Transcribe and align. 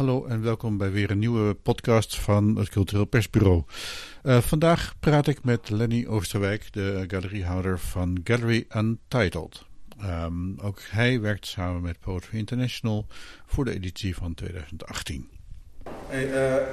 Hallo 0.00 0.26
en 0.26 0.42
welkom 0.42 0.78
bij 0.78 0.90
weer 0.90 1.10
een 1.10 1.18
nieuwe 1.18 1.54
podcast 1.54 2.18
van 2.18 2.56
het 2.56 2.68
Cultureel 2.68 3.04
Persbureau. 3.04 3.62
Uh, 4.22 4.38
vandaag 4.38 4.94
praat 5.00 5.26
ik 5.26 5.44
met 5.44 5.70
Lenny 5.70 6.06
Oosterwijk, 6.06 6.72
de 6.72 7.04
galeriehouder 7.06 7.78
van 7.78 8.20
Gallery 8.24 8.66
Untitled. 8.76 9.64
Um, 10.04 10.60
ook 10.60 10.80
hij 10.90 11.20
werkt 11.20 11.46
samen 11.46 11.82
met 11.82 12.00
Poetry 12.00 12.38
International 12.38 13.06
voor 13.46 13.64
de 13.64 13.72
editie 13.72 14.16
van 14.16 14.34
2018. 14.34 15.28
Hey, 16.06 16.26
uh, 16.26 16.66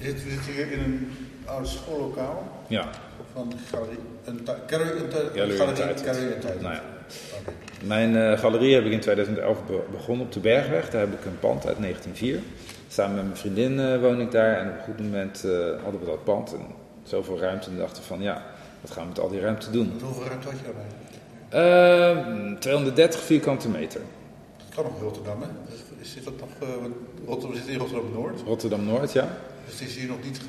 zit, 0.00 0.24
we 0.24 0.30
zitten 0.30 0.52
hier 0.52 0.72
in 0.72 0.80
een 0.80 1.08
oude 1.44 1.68
schoollokaal. 1.68 2.64
Ja. 2.68 2.90
Van 3.32 3.52
Galerie 3.70 3.98
Untitled. 4.28 4.62
Gallery 4.66 5.00
Untitled. 5.00 6.60
Nou 6.60 6.74
ja. 6.74 6.91
Mijn 7.84 8.14
uh, 8.14 8.38
galerie 8.38 8.74
heb 8.74 8.84
ik 8.84 8.92
in 8.92 9.00
2011 9.00 9.58
begonnen 9.90 10.26
op 10.26 10.32
de 10.32 10.40
Bergweg. 10.40 10.90
Daar 10.90 11.00
heb 11.00 11.12
ik 11.12 11.24
een 11.24 11.38
pand 11.38 11.66
uit 11.66 11.76
1904. 11.80 12.38
Samen 12.88 13.14
met 13.14 13.24
mijn 13.24 13.36
vriendin 13.36 13.72
uh, 13.72 14.00
woon 14.00 14.20
ik 14.20 14.30
daar. 14.30 14.58
En 14.58 14.68
op 14.68 14.74
een 14.74 14.82
goed 14.84 15.00
moment 15.00 15.42
uh, 15.46 15.52
hadden 15.82 16.00
we 16.00 16.06
dat 16.06 16.24
pand 16.24 16.52
en 16.52 16.66
zoveel 17.02 17.38
ruimte. 17.38 17.70
En 17.70 17.76
dachten 17.76 18.02
van 18.02 18.22
ja, 18.22 18.42
wat 18.80 18.90
gaan 18.90 19.02
we 19.02 19.08
met 19.08 19.20
al 19.20 19.28
die 19.28 19.40
ruimte 19.40 19.70
doen? 19.70 19.92
hoeveel 20.02 20.26
ruimte 20.26 20.48
had 20.48 20.56
je 20.58 20.64
daarbij? 20.64 20.86
230 22.58 23.20
vierkante 23.20 23.68
meter. 23.68 24.00
Dat 24.56 24.74
kan 24.74 24.84
nog 24.84 25.00
Rotterdam, 25.00 25.42
hè? 25.42 25.48
Zit 26.00 26.24
dat 26.24 26.34
nog, 26.40 26.48
Rotterdam 27.26 27.58
zit 27.58 27.66
in 27.66 27.78
Rotterdam-Noord? 27.78 28.40
Rotterdam-Noord, 28.46 29.12
ja. 29.12 29.28
Dus 29.64 29.80
het 29.80 29.88
is 29.88 29.96
hier 29.96 30.08
nog 30.08 30.22
niet 30.24 30.40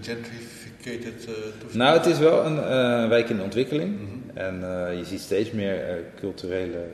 gegentrificeerd? 0.00 1.28
Uh, 1.28 1.74
nou, 1.74 1.96
het 1.96 2.06
is 2.06 2.18
wel 2.18 2.44
een 2.44 3.08
wijk 3.08 3.28
in 3.28 3.42
ontwikkeling. 3.42 3.90
Mm 3.90 4.08
-hmm. 4.08 4.21
En 4.34 4.60
uh, 4.60 4.98
je 4.98 5.04
ziet 5.04 5.20
steeds 5.20 5.50
meer 5.50 6.04
culturele 6.16 6.84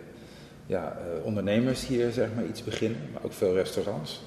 ja, 0.67 0.97
ondernemers 1.23 1.87
hier 1.87 2.13
zeg 2.13 2.29
maar, 2.35 2.47
iets 2.47 2.65
beginnen, 2.65 3.01
maar 3.13 3.23
ook 3.25 3.33
veel 3.33 3.55
restaurants. 3.55 4.21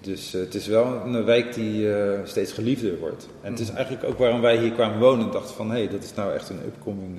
Dus 0.00 0.32
het 0.32 0.54
is 0.54 0.66
wel 0.66 0.86
een 0.86 1.24
wijk 1.24 1.54
die 1.54 1.88
steeds 2.24 2.52
geliefder 2.52 2.98
wordt. 2.98 3.28
En 3.40 3.50
het 3.50 3.60
is 3.60 3.70
eigenlijk 3.70 4.04
ook 4.04 4.18
waarom 4.18 4.40
wij 4.40 4.56
hier 4.56 4.72
kwamen 4.72 4.98
wonen. 4.98 5.30
dachten 5.30 5.54
van, 5.54 5.70
hé, 5.70 5.76
hey, 5.76 5.88
dat 5.88 6.02
is 6.02 6.14
nou 6.14 6.34
echt 6.34 6.48
een 6.48 6.62
upcoming 6.66 7.18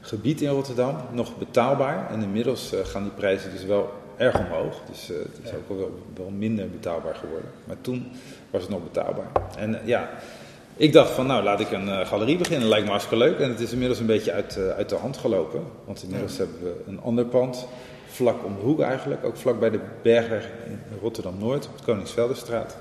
gebied 0.00 0.40
in 0.40 0.48
Rotterdam. 0.48 0.96
Nog 1.12 1.38
betaalbaar. 1.38 2.10
En 2.10 2.22
inmiddels 2.22 2.72
gaan 2.82 3.02
die 3.02 3.12
prijzen 3.12 3.50
dus 3.50 3.64
wel 3.64 3.92
erg 4.16 4.38
omhoog. 4.38 4.82
Dus 4.90 5.06
het 5.08 5.38
is 5.42 5.50
ook 5.54 5.78
wel, 5.78 6.02
wel, 6.16 6.30
minder 6.30 6.70
betaalbaar 6.70 7.14
geworden. 7.14 7.50
Maar 7.64 7.80
toen 7.80 8.10
was 8.50 8.62
het 8.62 8.70
nog 8.70 8.82
betaalbaar. 8.82 9.30
En 9.58 9.80
ja, 9.84 10.10
ik 10.76 10.92
dacht 10.92 11.10
van 11.10 11.26
nou 11.26 11.42
laat 11.42 11.60
ik 11.60 11.70
een 11.70 11.88
uh, 11.88 12.06
galerie 12.06 12.36
beginnen. 12.36 12.68
Lijkt 12.68 12.84
me 12.84 12.90
hartstikke 12.90 13.24
leuk. 13.24 13.38
En 13.38 13.48
het 13.48 13.60
is 13.60 13.72
inmiddels 13.72 13.98
een 13.98 14.06
beetje 14.06 14.32
uit, 14.32 14.58
uit 14.76 14.88
de 14.88 14.94
hand 14.94 15.16
gelopen. 15.16 15.62
Want 15.84 16.02
inmiddels 16.02 16.36
ja. 16.36 16.38
hebben 16.38 16.62
we 16.62 16.90
een 16.90 17.00
ander 17.00 17.24
pand. 17.24 17.66
Vlak 18.06 18.44
om 18.44 18.54
de 18.54 18.60
hoek 18.60 18.80
eigenlijk. 18.80 19.24
Ook 19.24 19.36
vlak 19.36 19.60
bij 19.60 19.70
de 19.70 19.80
Bergweg 20.02 20.48
in 20.66 20.80
Rotterdam-Noord. 21.00 21.66
Op 21.66 21.78
de 21.78 21.84
Koningsvelderstraat. 21.84 22.76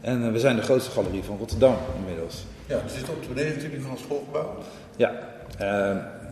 En 0.00 0.32
we 0.32 0.38
zijn 0.38 0.56
de 0.56 0.62
grootste 0.62 0.90
galerie 0.90 1.22
van 1.22 1.38
Rotterdam 1.38 1.76
inmiddels. 1.98 2.44
Ja, 2.66 2.80
dus 2.86 2.96
het 2.96 3.08
op 3.08 3.22
de 3.22 3.28
beneden 3.34 3.82
van 3.82 3.90
het 3.90 4.00
schoolgebouw? 4.00 4.56
Ja. 4.96 5.12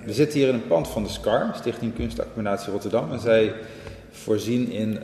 we 0.05 0.13
zitten 0.13 0.39
hier 0.39 0.49
in 0.49 0.55
een 0.55 0.67
pand 0.67 0.89
van 0.89 1.03
de 1.03 1.09
SCAR, 1.09 1.51
Stichting 1.55 1.95
Kunstaccommodatie 1.95 2.73
Rotterdam. 2.73 3.13
En 3.13 3.21
zij 3.21 3.53
voorzien 4.11 4.71
in 4.71 4.99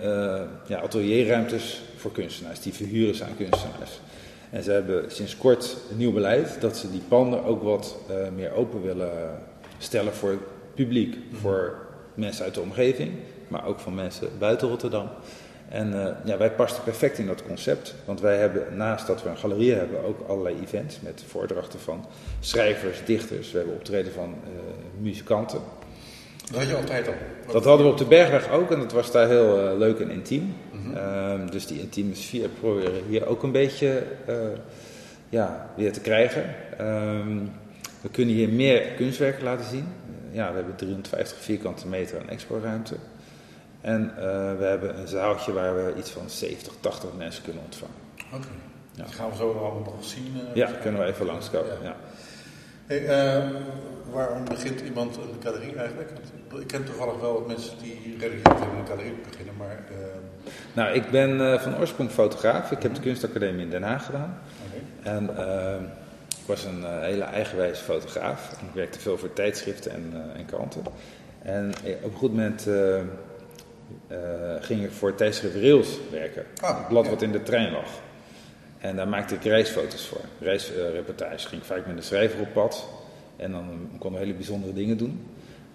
ja, 0.67 0.81
atelierruimtes 0.81 1.83
voor 1.97 2.13
kunstenaars, 2.13 2.61
die 2.61 2.73
verhuren 2.73 3.15
zijn 3.15 3.29
aan 3.31 3.37
kunstenaars. 3.37 4.01
En 4.51 4.63
ze 4.63 4.71
hebben 4.71 5.11
sinds 5.11 5.37
kort 5.37 5.77
een 5.91 5.97
nieuw 5.97 6.13
beleid 6.13 6.61
dat 6.61 6.77
ze 6.77 6.91
die 6.91 7.03
panden 7.09 7.45
ook 7.45 7.63
wat 7.63 7.97
uh, 8.11 8.17
meer 8.37 8.53
open 8.53 8.83
willen 8.83 9.39
stellen 9.79 10.13
voor 10.13 10.31
het 10.31 10.41
publiek. 10.75 11.17
Mm 11.17 11.23
-hmm. 11.31 11.39
Voor 11.39 11.77
mensen 12.15 12.45
uit 12.45 12.55
de 12.55 12.61
omgeving, 12.61 13.13
maar 13.49 13.67
ook 13.67 13.81
van 13.81 13.95
mensen 13.95 14.29
buiten 14.39 14.69
Rotterdam. 14.69 15.09
En 15.69 15.93
uh, 15.93 16.09
ja, 16.25 16.37
wij 16.37 16.51
passen 16.51 16.83
perfect 16.83 17.19
in 17.19 17.27
dat 17.27 17.43
concept, 17.47 17.95
want 18.05 18.21
wij 18.21 18.37
hebben 18.37 18.77
naast 18.77 19.07
dat 19.07 19.23
we 19.23 19.29
een 19.29 19.37
galerie 19.37 19.75
hebben 19.75 20.05
ook 20.05 20.29
allerlei 20.29 20.57
events 20.63 21.01
met 21.01 21.25
voordrachten 21.27 21.81
van 21.81 22.07
schrijvers, 22.41 23.05
dichters. 23.05 23.51
We 23.51 23.59
hebben 23.59 23.77
optreden 23.77 24.13
van 24.13 24.35
muzikanten. 25.01 25.61
Dat 26.51 26.61
had 26.61 26.69
je 26.69 26.77
altijd 26.77 27.09
al? 27.09 27.15
Dat 27.53 27.65
hadden 27.65 27.87
we 27.87 27.93
op 27.93 27.99
de 27.99 28.05
Bergweg 28.05 28.51
ook 28.51 28.71
en 28.71 28.79
dat 28.79 28.93
was 28.93 29.11
daar 29.11 29.29
heel 29.29 29.73
uh, 29.73 29.79
leuk 29.79 29.99
en 29.99 30.11
intiem. 30.11 30.55
-hmm. 30.95 31.45
uh, 31.45 31.51
dus 31.51 31.67
die 31.67 31.81
intieme 31.81 32.15
sfeer 32.15 32.49
proberen 32.49 32.93
we 32.93 33.03
hier 33.09 33.27
ook 33.27 33.43
een 33.43 33.53
beetje 33.53 34.03
uh, 34.29 34.37
ja, 35.29 35.71
weer 35.77 35.93
te 35.93 36.01
krijgen. 36.01 36.55
Um, 36.81 37.51
we 38.01 38.09
kunnen 38.09 38.35
hier 38.35 38.49
meer 38.49 38.81
kunstwerken 38.81 39.45
laten 39.45 39.67
zien. 39.67 39.87
ja, 40.31 40.51
we 40.51 40.57
hebben 40.57 40.77
350 40.77 41.39
vierkante 41.39 41.87
meter 41.87 42.21
aan 42.21 42.29
expo-ruimte. 42.29 42.97
En 43.81 44.15
we 44.59 44.65
hebben 44.65 44.99
een 44.99 45.09
zaaltje 45.09 45.53
waar 45.53 45.75
we 45.75 45.95
iets 45.99 46.11
van 46.11 46.31
70, 46.31 46.73
80 46.81 47.11
mensen 47.17 47.43
kunnen 47.43 47.63
ontvangen. 47.63 47.95
Oké. 48.27 48.37
Okay. 48.37 48.51
Ja. 48.99 49.05
Dat 49.05 49.15
gaan 49.15 49.31
we 49.31 49.37
zo 49.37 49.53
allemaal 49.53 49.83
nog 49.95 50.05
zien. 50.05 50.37
ja, 50.55 50.71
kunnen 50.83 51.01
we 51.01 51.07
even 51.07 51.27
langskomen. 51.27 51.73
Ja. 51.83 51.89
ja. 51.89 51.97
Hey, 52.89 53.03
uh, 53.03 53.45
waarom 54.13 54.45
begint 54.45 54.81
iemand 54.81 55.17
een 55.17 55.43
galerie 55.43 55.77
eigenlijk? 55.77 56.11
Want 56.51 56.63
ik 56.63 56.69
ken 56.69 56.85
toevallig 56.85 57.21
wel 57.21 57.33
wat 57.33 57.47
mensen 57.47 57.79
die 57.83 58.17
religieus 58.19 58.61
in 58.61 58.79
een 58.79 58.87
galerie 58.87 59.15
beginnen, 59.31 59.55
maar... 59.57 59.85
Uh... 59.91 59.97
Nou, 60.73 60.95
ik 60.95 61.11
ben 61.11 61.31
uh, 61.31 61.61
van 61.61 61.79
oorsprong 61.79 62.11
fotograaf. 62.11 62.71
Ik 62.71 62.83
heb 62.83 62.95
de 62.95 63.01
kunstacademie 63.01 63.65
in 63.65 63.71
Den 63.71 63.83
Haag 63.83 64.05
gedaan. 64.05 64.39
Okay. 64.69 65.15
En 65.15 65.25
ik 66.29 66.47
was 66.47 66.65
een 66.65 66.85
eh, 66.85 67.01
hele 67.01 67.25
eigenwijze 67.25 67.83
fotograaf. 67.83 68.53
Ik 68.53 68.75
werkte 68.75 68.99
veel 68.99 69.19
voor 69.19 69.33
tijdschriften 69.33 69.93
en, 69.93 70.13
en 70.37 70.47
kranten. 70.47 70.83
En 71.43 71.73
op 72.03 72.13
een 72.13 72.19
goed 72.19 72.31
moment 72.31 72.67
ging 74.61 74.85
ik 74.85 74.91
voor 74.91 75.15
tijdschrift 75.15 75.55
Rails 75.55 75.99
werken. 76.11 76.45
Ah, 76.61 76.79
het 76.79 76.89
blad 76.89 77.05
ja. 77.05 77.11
wat 77.11 77.23
in 77.23 77.33
de 77.33 77.43
trein 77.43 77.73
lag. 77.73 77.89
En 78.79 78.97
daar 78.97 79.09
maakte 79.09 79.35
ik 79.35 79.45
reisfoto's 79.45 80.07
voor. 80.07 80.21
Reisreportages. 80.41 81.45
ging 81.45 81.61
ik 81.61 81.67
vaak 81.67 81.87
met 81.87 81.97
een 81.97 82.03
schrijver 82.03 82.41
op 82.41 82.53
pad. 82.53 82.89
En 83.37 83.51
dan 83.53 83.89
kon 83.99 84.13
ik 84.13 84.19
hele 84.19 84.35
bijzondere 84.35 84.73
dingen 84.73 84.97
doen. 84.97 85.21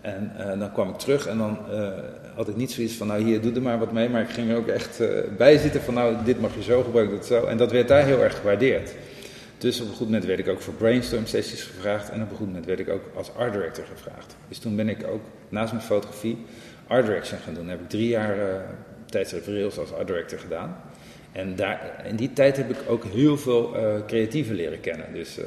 En 0.02 0.32
uh, 0.38 0.60
dan 0.60 0.72
kwam 0.72 0.90
ik 0.90 0.98
terug 0.98 1.28
en 1.28 1.38
dan 1.38 1.58
uh, 1.72 1.88
had 2.36 2.48
ik 2.48 2.56
niet 2.56 2.72
zoiets 2.72 2.94
van, 2.94 3.08
nou 3.08 3.24
hier, 3.24 3.42
doe 3.42 3.54
er 3.54 3.62
maar 3.62 3.80
wat 3.80 3.92
mee. 3.92 4.10
Maar 4.10 4.22
ik 4.22 4.30
ging 4.30 4.50
er 4.50 4.58
ook 4.58 4.68
echt 4.68 5.02
uh, 5.02 5.08
bij 5.38 5.58
zitten 5.58 5.82
van, 5.82 5.94
nou 5.94 6.16
dit 6.24 6.40
mag 6.40 6.56
je 6.56 6.64
zo 6.64 6.84
gebruiken, 6.84 7.16
dat 7.16 7.26
zo. 7.26 7.46
En 7.46 7.58
dat 7.58 7.72
werd 7.72 7.88
daar 7.88 8.06
heel 8.06 8.24
erg 8.24 8.38
gewaardeerd. 8.38 8.94
Dus 9.58 9.82
op 9.82 9.88
een 9.88 9.94
goed 9.94 10.06
moment 10.06 10.26
werd 10.26 10.40
ik 10.40 10.48
ook 10.48 10.62
voor 10.62 10.74
brainstorm 10.74 11.26
sessies 11.26 11.64
gevraagd. 11.64 12.10
En 12.10 12.22
op 12.22 12.30
een 12.30 12.36
goed 12.36 12.48
moment 12.48 12.66
werd 12.66 12.80
ik 12.80 12.90
ook 12.90 13.04
als 13.16 13.32
art 13.36 13.54
director 13.54 13.86
gevraagd. 13.86 14.36
Dus 14.48 14.58
toen 14.58 14.76
ben 14.76 14.90
ik 14.90 15.08
ook 15.08 15.22
naast 15.50 15.72
mijn 15.72 15.86
fotografie 15.86 16.38
art 16.88 17.06
direction 17.06 17.40
gaan 17.40 17.54
doen. 17.54 17.64
Dan 17.64 17.72
heb 17.72 17.82
ik 17.82 17.90
drie 17.90 18.08
jaar 18.08 18.66
tijdschrift 19.06 19.48
Rails 19.48 19.78
als 19.78 19.94
art 19.94 20.08
director 20.08 20.40
gedaan. 20.40 20.76
En 21.34 21.56
daar, 21.56 22.06
in 22.08 22.16
die 22.16 22.34
tijd 22.34 22.58
heb 22.58 22.70
ik 22.70 22.78
ook 22.88 23.04
heel 23.04 23.38
veel 23.38 23.76
uh, 23.76 23.96
creatieven 24.08 24.56
leren 24.56 24.80
kennen. 24.80 25.14
Dus 25.14 25.40
uh, 25.40 25.46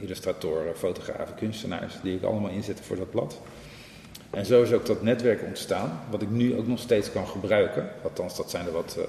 illustratoren, 0.00 0.76
fotografen, 0.76 1.34
kunstenaars, 1.34 1.94
die 2.02 2.16
ik 2.16 2.22
allemaal 2.22 2.50
inzetten 2.50 2.84
voor 2.84 2.96
dat 2.96 3.10
blad. 3.10 3.40
En 4.30 4.46
zo 4.46 4.62
is 4.62 4.72
ook 4.72 4.86
dat 4.86 5.02
netwerk 5.02 5.42
ontstaan, 5.42 6.00
wat 6.10 6.22
ik 6.22 6.30
nu 6.30 6.56
ook 6.56 6.66
nog 6.66 6.78
steeds 6.78 7.12
kan 7.12 7.26
gebruiken. 7.26 7.88
Althans, 8.02 8.36
dat 8.36 8.50
zijn 8.50 8.66
er 8.66 8.72
wat 8.72 8.96
uh, 8.98 9.04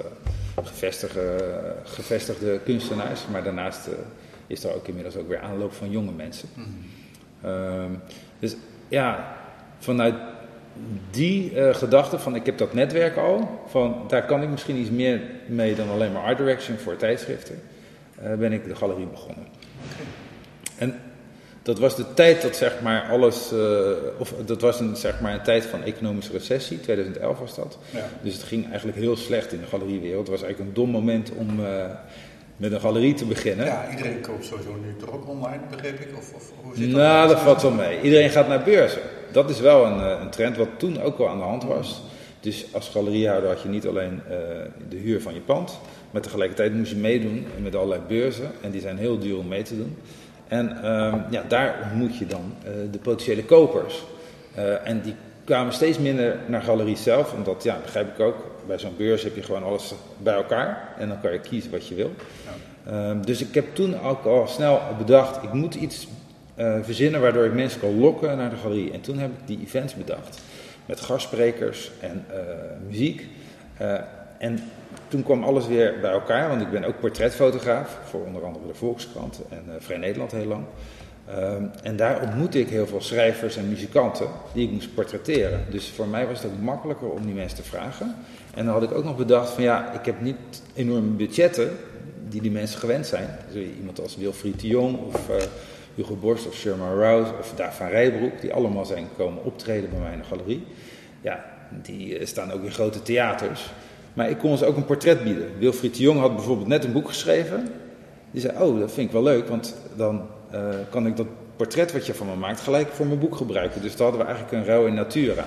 gevestigde, 0.66 1.38
gevestigde 1.84 2.60
kunstenaars. 2.64 3.28
Maar 3.32 3.44
daarnaast 3.44 3.90
is 4.48 4.64
er 4.64 4.76
ook 4.76 4.88
inmiddels 4.88 5.16
ook 5.16 5.28
weer 5.28 5.40
aanloop 5.40 5.74
van 5.74 5.90
jonge 5.92 6.12
mensen. 6.12 6.50
Mm 6.54 6.64
-hmm. 7.42 8.00
dus 8.40 8.56
ja, 8.88 9.38
vanuit 9.80 10.16
die 11.12 11.54
uh, 11.56 11.74
gedachte 11.74 12.20
van 12.20 12.36
ik 12.36 12.46
heb 12.46 12.58
dat 12.58 12.74
netwerk 12.74 13.18
al, 13.18 13.62
van 13.68 14.04
daar 14.08 14.26
kan 14.26 14.42
ik 14.42 14.50
misschien 14.50 14.78
iets 14.78 14.90
meer 14.90 15.22
mee 15.46 15.76
dan 15.76 15.90
alleen 15.90 16.12
maar 16.12 16.24
art 16.24 16.38
direction 16.38 16.78
voor 16.78 16.96
tijdschriften, 16.96 17.62
uh, 18.24 18.34
ben 18.34 18.52
ik 18.52 18.66
de 18.66 18.76
galerie 18.76 19.06
begonnen. 19.06 19.46
Okay. 19.46 20.06
En 20.78 21.00
dat 21.62 21.80
was 21.80 21.96
de 21.96 22.14
tijd 22.14 22.42
dat 22.42 22.56
zeg 22.56 22.82
maar 22.82 23.10
alles, 23.10 23.54
uh, 23.54 23.90
of 24.18 24.34
dat 24.46 24.62
was 24.62 24.80
een, 24.80 24.96
zeg 24.96 25.22
maar 25.22 25.34
een 25.34 25.44
tijd 25.44 25.66
van 25.66 25.84
economische 25.84 26.32
recessie, 26.32 26.80
2011 26.80 27.40
was 27.40 27.56
dat. 27.56 27.78
Ja. 27.90 28.06
Dus 28.22 28.34
het 28.34 28.44
ging 28.44 28.68
eigenlijk 28.70 28.98
heel 28.98 29.16
slecht 29.16 29.54
in 29.54 29.60
de 29.60 29.68
galeriewereld. 29.68 30.28
Het 30.28 30.40
was 30.40 30.44
eigenlijk 30.44 30.70
een 30.70 30.84
dom 30.84 30.90
moment 30.90 31.32
om 31.32 31.60
met 32.58 32.72
een 32.72 32.80
galerie 32.80 33.14
te 33.14 33.26
beginnen. 33.26 33.66
Ja, 33.66 33.90
iedereen 33.92 34.22
koopt 34.22 34.46
sowieso 34.46 34.76
nu 34.76 34.96
toch 35.00 35.14
ook 35.14 35.28
online, 35.28 35.62
begreep 35.70 36.00
ik? 36.00 36.18
Of, 36.18 36.34
of 36.34 36.52
hoe 36.62 36.76
zit 36.76 36.92
dat 36.92 37.02
nou, 37.02 37.28
dat 37.28 37.40
valt 37.40 37.62
wel 37.62 37.72
mee. 37.72 38.02
Iedereen 38.02 38.30
gaat 38.30 38.48
naar 38.48 38.64
beurzen. 38.64 39.02
Dat 39.34 39.50
is 39.50 39.60
wel 39.60 39.86
een, 39.86 40.22
een 40.22 40.30
trend 40.30 40.58
wat 40.58 40.68
toen 40.78 41.02
ook 41.02 41.20
al 41.20 41.30
aan 41.30 41.38
de 41.38 41.44
hand 41.44 41.64
was. 41.64 42.02
Dus 42.40 42.66
als 42.72 42.90
galeriehouder 42.90 43.50
had 43.50 43.62
je 43.62 43.70
niet 43.70 43.88
alleen 43.88 44.22
uh, 44.30 44.38
de 44.90 44.96
huur 44.96 45.22
van 45.22 45.34
je 45.34 45.40
pand, 45.40 45.80
maar 46.12 46.22
tegelijkertijd 46.22 46.74
moest 46.74 46.92
je 46.92 46.98
meedoen 46.98 47.46
met 47.62 47.76
allerlei 47.76 48.02
beurzen. 48.08 48.52
En 48.62 48.72
die 48.72 48.82
zijn 48.82 48.98
heel 48.98 49.20
duur 49.20 49.38
om 49.38 49.48
mee 49.48 49.64
te 49.64 49.78
doen. 49.78 49.98
En 50.48 50.78
uh, 50.84 51.14
ja, 51.30 51.44
daar 51.48 51.76
ontmoet 51.84 52.18
je 52.18 52.26
dan 52.26 52.54
uh, 52.66 52.72
de 52.92 52.98
potentiële 52.98 53.46
kopers. 53.46 54.04
Uh, 54.58 54.88
en 54.88 55.02
die 55.02 55.16
kwamen 55.44 55.74
steeds 55.74 55.98
minder 55.98 56.40
naar 56.48 56.62
galerie 56.62 56.98
zelf, 56.98 57.34
omdat, 57.34 57.64
ja, 57.64 57.78
begrijp 57.82 58.08
ik 58.08 58.20
ook, 58.20 58.36
bij 58.68 58.80
zo'n 58.80 58.96
beurs 58.98 59.24
heb 59.24 59.36
je 59.36 59.44
gewoon 59.44 59.64
alles 59.64 59.94
bij 60.18 60.34
elkaar 60.34 60.94
en 60.98 61.08
dan 61.08 61.22
kan 61.22 61.32
je 61.32 61.40
kiezen 61.40 61.72
wat 61.72 61.88
je 61.88 61.96
wil. 61.96 62.12
Ja. 62.86 63.10
Um, 63.10 63.26
dus 63.26 63.42
ik 63.42 63.54
heb 63.54 63.76
toen 63.76 64.02
ook 64.02 64.26
al 64.26 64.48
snel 64.48 64.82
bedacht, 64.98 65.44
ik 65.44 65.54
moet 65.54 65.76
iets 65.76 66.08
uh, 66.56 66.76
verzinnen 66.82 67.22
waardoor 67.22 67.46
ik 67.46 67.54
mensen 67.54 67.80
kan 67.80 68.00
lokken 68.00 68.38
naar 68.38 68.50
de 68.50 68.56
galerie. 68.56 68.92
En 68.92 69.02
toen 69.02 69.18
heb 69.18 69.30
ik 69.30 69.48
die 69.48 69.60
events 69.64 69.96
bedacht, 69.96 70.42
met 70.86 71.00
gastsprekers 71.00 71.92
en 72.00 72.26
uh, 72.32 72.38
muziek. 72.88 73.28
Uh, 73.82 74.00
en 74.38 74.60
toen 75.08 75.24
kwam 75.24 75.44
alles 75.44 75.68
weer 75.68 76.00
bij 76.02 76.12
elkaar, 76.12 76.50
want 76.50 76.62
ik 76.62 76.72
ben 76.72 76.84
ook 76.84 77.00
portretfotograaf 77.00 78.00
voor 78.04 78.26
onder 78.26 78.46
andere 78.46 78.68
de 78.68 78.74
Volkskrant 78.74 79.42
en 79.50 79.64
Vrij 79.80 79.98
Nederland 79.98 80.32
heel 80.32 80.46
lang. 80.46 80.66
Ehm, 81.28 81.64
en 81.84 81.96
daar 81.96 82.22
ontmoette 82.22 82.60
ik 82.60 82.70
heel 82.70 82.88
veel 82.88 83.02
schrijvers 83.02 83.58
en 83.58 83.70
muzikanten 83.70 84.28
die 84.54 84.66
ik 84.66 84.72
moest 84.72 84.94
portretteren. 84.94 85.66
Dus 85.70 85.90
voor 85.90 86.08
mij 86.08 86.28
was 86.28 86.44
het 86.44 86.52
ook 86.52 86.60
makkelijker 86.60 87.10
om 87.10 87.26
die 87.26 87.34
mensen 87.34 87.58
te 87.58 87.64
vragen. 87.64 88.16
En 88.54 88.66
dan 88.66 88.74
had 88.74 88.84
ik 88.84 88.92
ook 88.92 89.04
nog 89.04 89.18
bedacht 89.18 89.50
van 89.50 89.64
ja, 89.64 89.94
ik 89.94 90.06
heb 90.06 90.22
niet 90.22 90.36
enorme 90.74 91.10
budgetten 91.10 91.72
die 92.30 92.42
die 92.42 92.52
mensen 92.52 92.80
gewend 92.80 93.08
zijn. 93.08 93.30
Dus 93.52 93.66
iemand 93.78 94.02
als 94.02 94.16
Wilfried 94.16 94.60
de 94.60 94.68
Jong 94.68 94.98
of 94.98 95.30
Hugo 95.96 96.16
Borst 96.16 96.48
of 96.48 96.54
Sherman 96.54 96.98
Rouse 96.98 97.32
of 97.40 97.54
Daaf 97.56 97.78
van 97.78 97.88
Rijbroek, 97.88 98.42
die 98.42 98.54
allemaal 98.54 98.86
zijn 98.86 99.08
komen 99.18 99.44
optreden 99.44 99.90
bij 99.90 100.00
mij 100.00 100.14
in 100.14 100.18
de 100.18 100.24
galerie. 100.24 100.66
Ja, 101.22 101.46
die 101.82 102.18
eh, 102.18 102.26
staan 102.26 102.52
ook 102.52 102.64
in 102.64 102.72
grote 102.72 103.02
theaters. 103.02 103.72
Maar 104.14 104.30
ik 104.30 104.38
kon 104.38 104.58
ze 104.58 104.66
ook 104.66 104.76
een 104.76 104.86
portret 104.86 105.24
bieden. 105.24 105.60
Wilfried 105.60 105.96
de 105.96 106.04
Jong 106.04 106.20
had 106.20 106.36
bijvoorbeeld 106.36 106.68
net 106.68 106.84
een 106.84 106.92
boek 106.92 107.08
geschreven. 107.08 107.70
Die 108.32 108.42
zei, 108.42 108.58
oh, 108.58 108.80
dat 108.80 108.92
vind 108.92 109.08
ik 109.08 109.14
wel 109.14 109.24
leuk, 109.24 109.48
want 109.48 109.76
dan 109.96 110.22
uh, 110.54 110.70
kan 110.90 111.08
ik 111.08 111.18
dat 111.18 111.28
portret 111.56 111.92
wat 111.92 112.06
je 112.06 112.14
van 112.14 112.28
me 112.28 112.36
maakt 112.36 112.60
gelijk 112.60 112.88
voor 112.88 113.06
mijn 113.06 113.20
boek 113.20 113.36
gebruiken. 113.36 113.82
Dus 113.82 113.96
daar 113.96 114.08
hadden 114.08 114.26
we 114.26 114.34
eigenlijk 114.34 114.58
een 114.58 114.66
ruil 114.66 114.86
in 114.86 114.94
natura. 114.94 115.46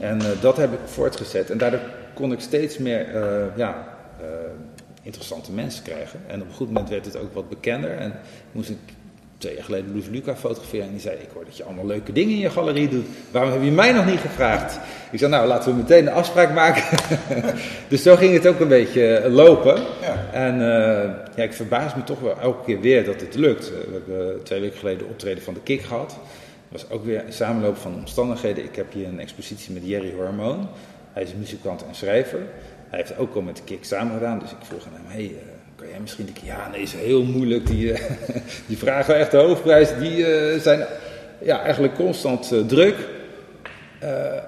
En 0.00 0.18
uh, 0.18 0.26
dat 0.40 0.56
heb 0.56 0.72
ik 0.72 0.78
voortgezet. 0.84 1.50
En 1.50 1.58
daardoor 1.58 1.80
kon 2.14 2.32
ik 2.32 2.40
steeds 2.40 2.78
meer 2.78 3.06
ja, 3.56 3.96
interessante 5.02 5.52
mensen 5.52 5.84
krijgen. 5.84 6.20
En 6.26 6.42
op 6.42 6.48
een 6.48 6.54
goed 6.54 6.66
moment 6.66 6.88
werd 6.88 7.04
het 7.04 7.16
ook 7.16 7.34
wat 7.34 7.48
bekender. 7.48 7.90
En 7.90 8.12
moest 8.52 8.70
ik 8.70 8.78
twee 9.38 9.54
jaar 9.54 9.64
geleden 9.64 9.90
Louis 9.90 10.06
Luca 10.08 10.36
fotograferen. 10.36 10.86
En 10.86 10.92
die 10.92 11.00
zei, 11.00 11.16
ik 11.16 11.28
hoor 11.34 11.44
dat 11.44 11.56
je 11.56 11.64
allemaal 11.64 11.86
leuke 11.86 12.12
dingen 12.12 12.34
in 12.34 12.40
je 12.40 12.50
galerie 12.50 12.88
doet. 12.88 13.06
Waarom 13.30 13.52
heb 13.52 13.62
je 13.62 13.70
mij 13.70 13.92
nog 13.92 14.06
niet 14.06 14.20
gevraagd? 14.20 14.78
Ik 15.10 15.18
zei, 15.18 15.30
nou 15.30 15.46
laten 15.46 15.70
we 15.70 15.76
meteen 15.76 16.06
een 16.06 16.12
afspraak 16.12 16.54
maken. 16.54 16.98
dus 17.88 18.02
zo 18.02 18.16
ging 18.16 18.32
het 18.32 18.46
ook 18.46 18.60
een 18.60 18.68
beetje 18.68 19.26
lopen. 19.30 19.82
Ja. 20.00 20.26
En 20.32 20.54
uh, 20.54 20.60
ja, 21.36 21.42
ik 21.42 21.52
verbaas 21.52 21.94
me 21.94 22.04
toch 22.04 22.20
wel 22.20 22.40
elke 22.40 22.64
keer 22.64 22.80
weer 22.80 23.04
dat 23.04 23.20
het 23.20 23.34
lukt. 23.34 23.68
We 23.68 23.90
hebben 23.92 24.42
twee 24.42 24.60
weken 24.60 24.78
geleden 24.78 24.98
de 24.98 25.10
optreden 25.10 25.42
van 25.42 25.54
de 25.54 25.60
Kik 25.60 25.82
gehad. 25.82 26.16
Dat 26.68 26.82
was 26.82 26.90
ook 26.90 27.04
weer 27.04 27.24
een 27.26 27.32
samenloop 27.32 27.76
van 27.76 27.94
omstandigheden. 27.94 28.64
Ik 28.64 28.76
heb 28.76 28.92
hier 28.92 29.06
een 29.06 29.20
expositie 29.20 29.72
met 29.74 29.86
Jerry 29.86 30.12
Hormoon. 30.16 30.68
Hij 31.12 31.22
is 31.22 31.34
muzikant 31.34 31.84
en 31.86 31.94
schrijver. 31.94 32.40
Hij 32.88 32.98
heeft 32.98 33.18
ook 33.18 33.34
al 33.34 33.42
met 33.42 33.56
de 33.56 33.62
Kik 33.64 33.84
samen 33.84 34.14
gedaan. 34.14 34.38
Dus 34.38 34.50
ik 34.50 34.56
vroeg 34.60 34.86
aan 34.86 34.92
hem, 34.92 35.06
hey, 35.06 35.24
uh, 35.24 35.57
kan 35.78 35.88
jij 35.88 36.00
misschien 36.00 36.24
denken, 36.24 36.44
ja 36.44 36.68
nee, 36.70 36.82
is 36.82 36.92
heel 36.92 37.24
moeilijk. 37.24 37.66
Die, 37.66 37.92
uh, 37.92 38.00
die 38.68 38.78
vragen 38.78 39.16
echt 39.16 39.30
de 39.30 39.36
hoofdprijs, 39.36 39.88
die 39.98 40.16
uh, 40.16 40.60
zijn 40.60 40.86
ja, 41.42 41.60
eigenlijk 41.60 41.94
constant 41.94 42.52
druk. 42.66 42.96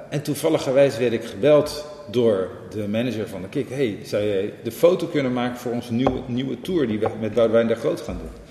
en 0.09 0.23
toevalligerwijs 0.23 0.99
werd 0.99 1.13
ik 1.13 1.25
gebeld 1.25 1.87
door 2.11 2.49
de 2.71 2.89
manager 2.89 3.29
van 3.29 3.43
de 3.43 3.49
Kik. 3.49 3.69
hey, 3.69 3.99
zou 4.03 4.25
jij 4.25 4.53
de 4.63 4.73
foto 4.73 5.07
kunnen 5.07 5.33
maken 5.33 5.59
voor 5.59 5.73
onze 5.73 5.93
nieuwe, 5.93 6.21
nieuwe 6.27 6.61
tour 6.61 6.87
die 6.87 6.99
we 6.99 7.09
met 7.21 7.35
Boudewijn 7.35 7.67
der 7.67 7.77
Groot 7.77 8.01
gaan 8.01 8.19
doen? 8.19 8.50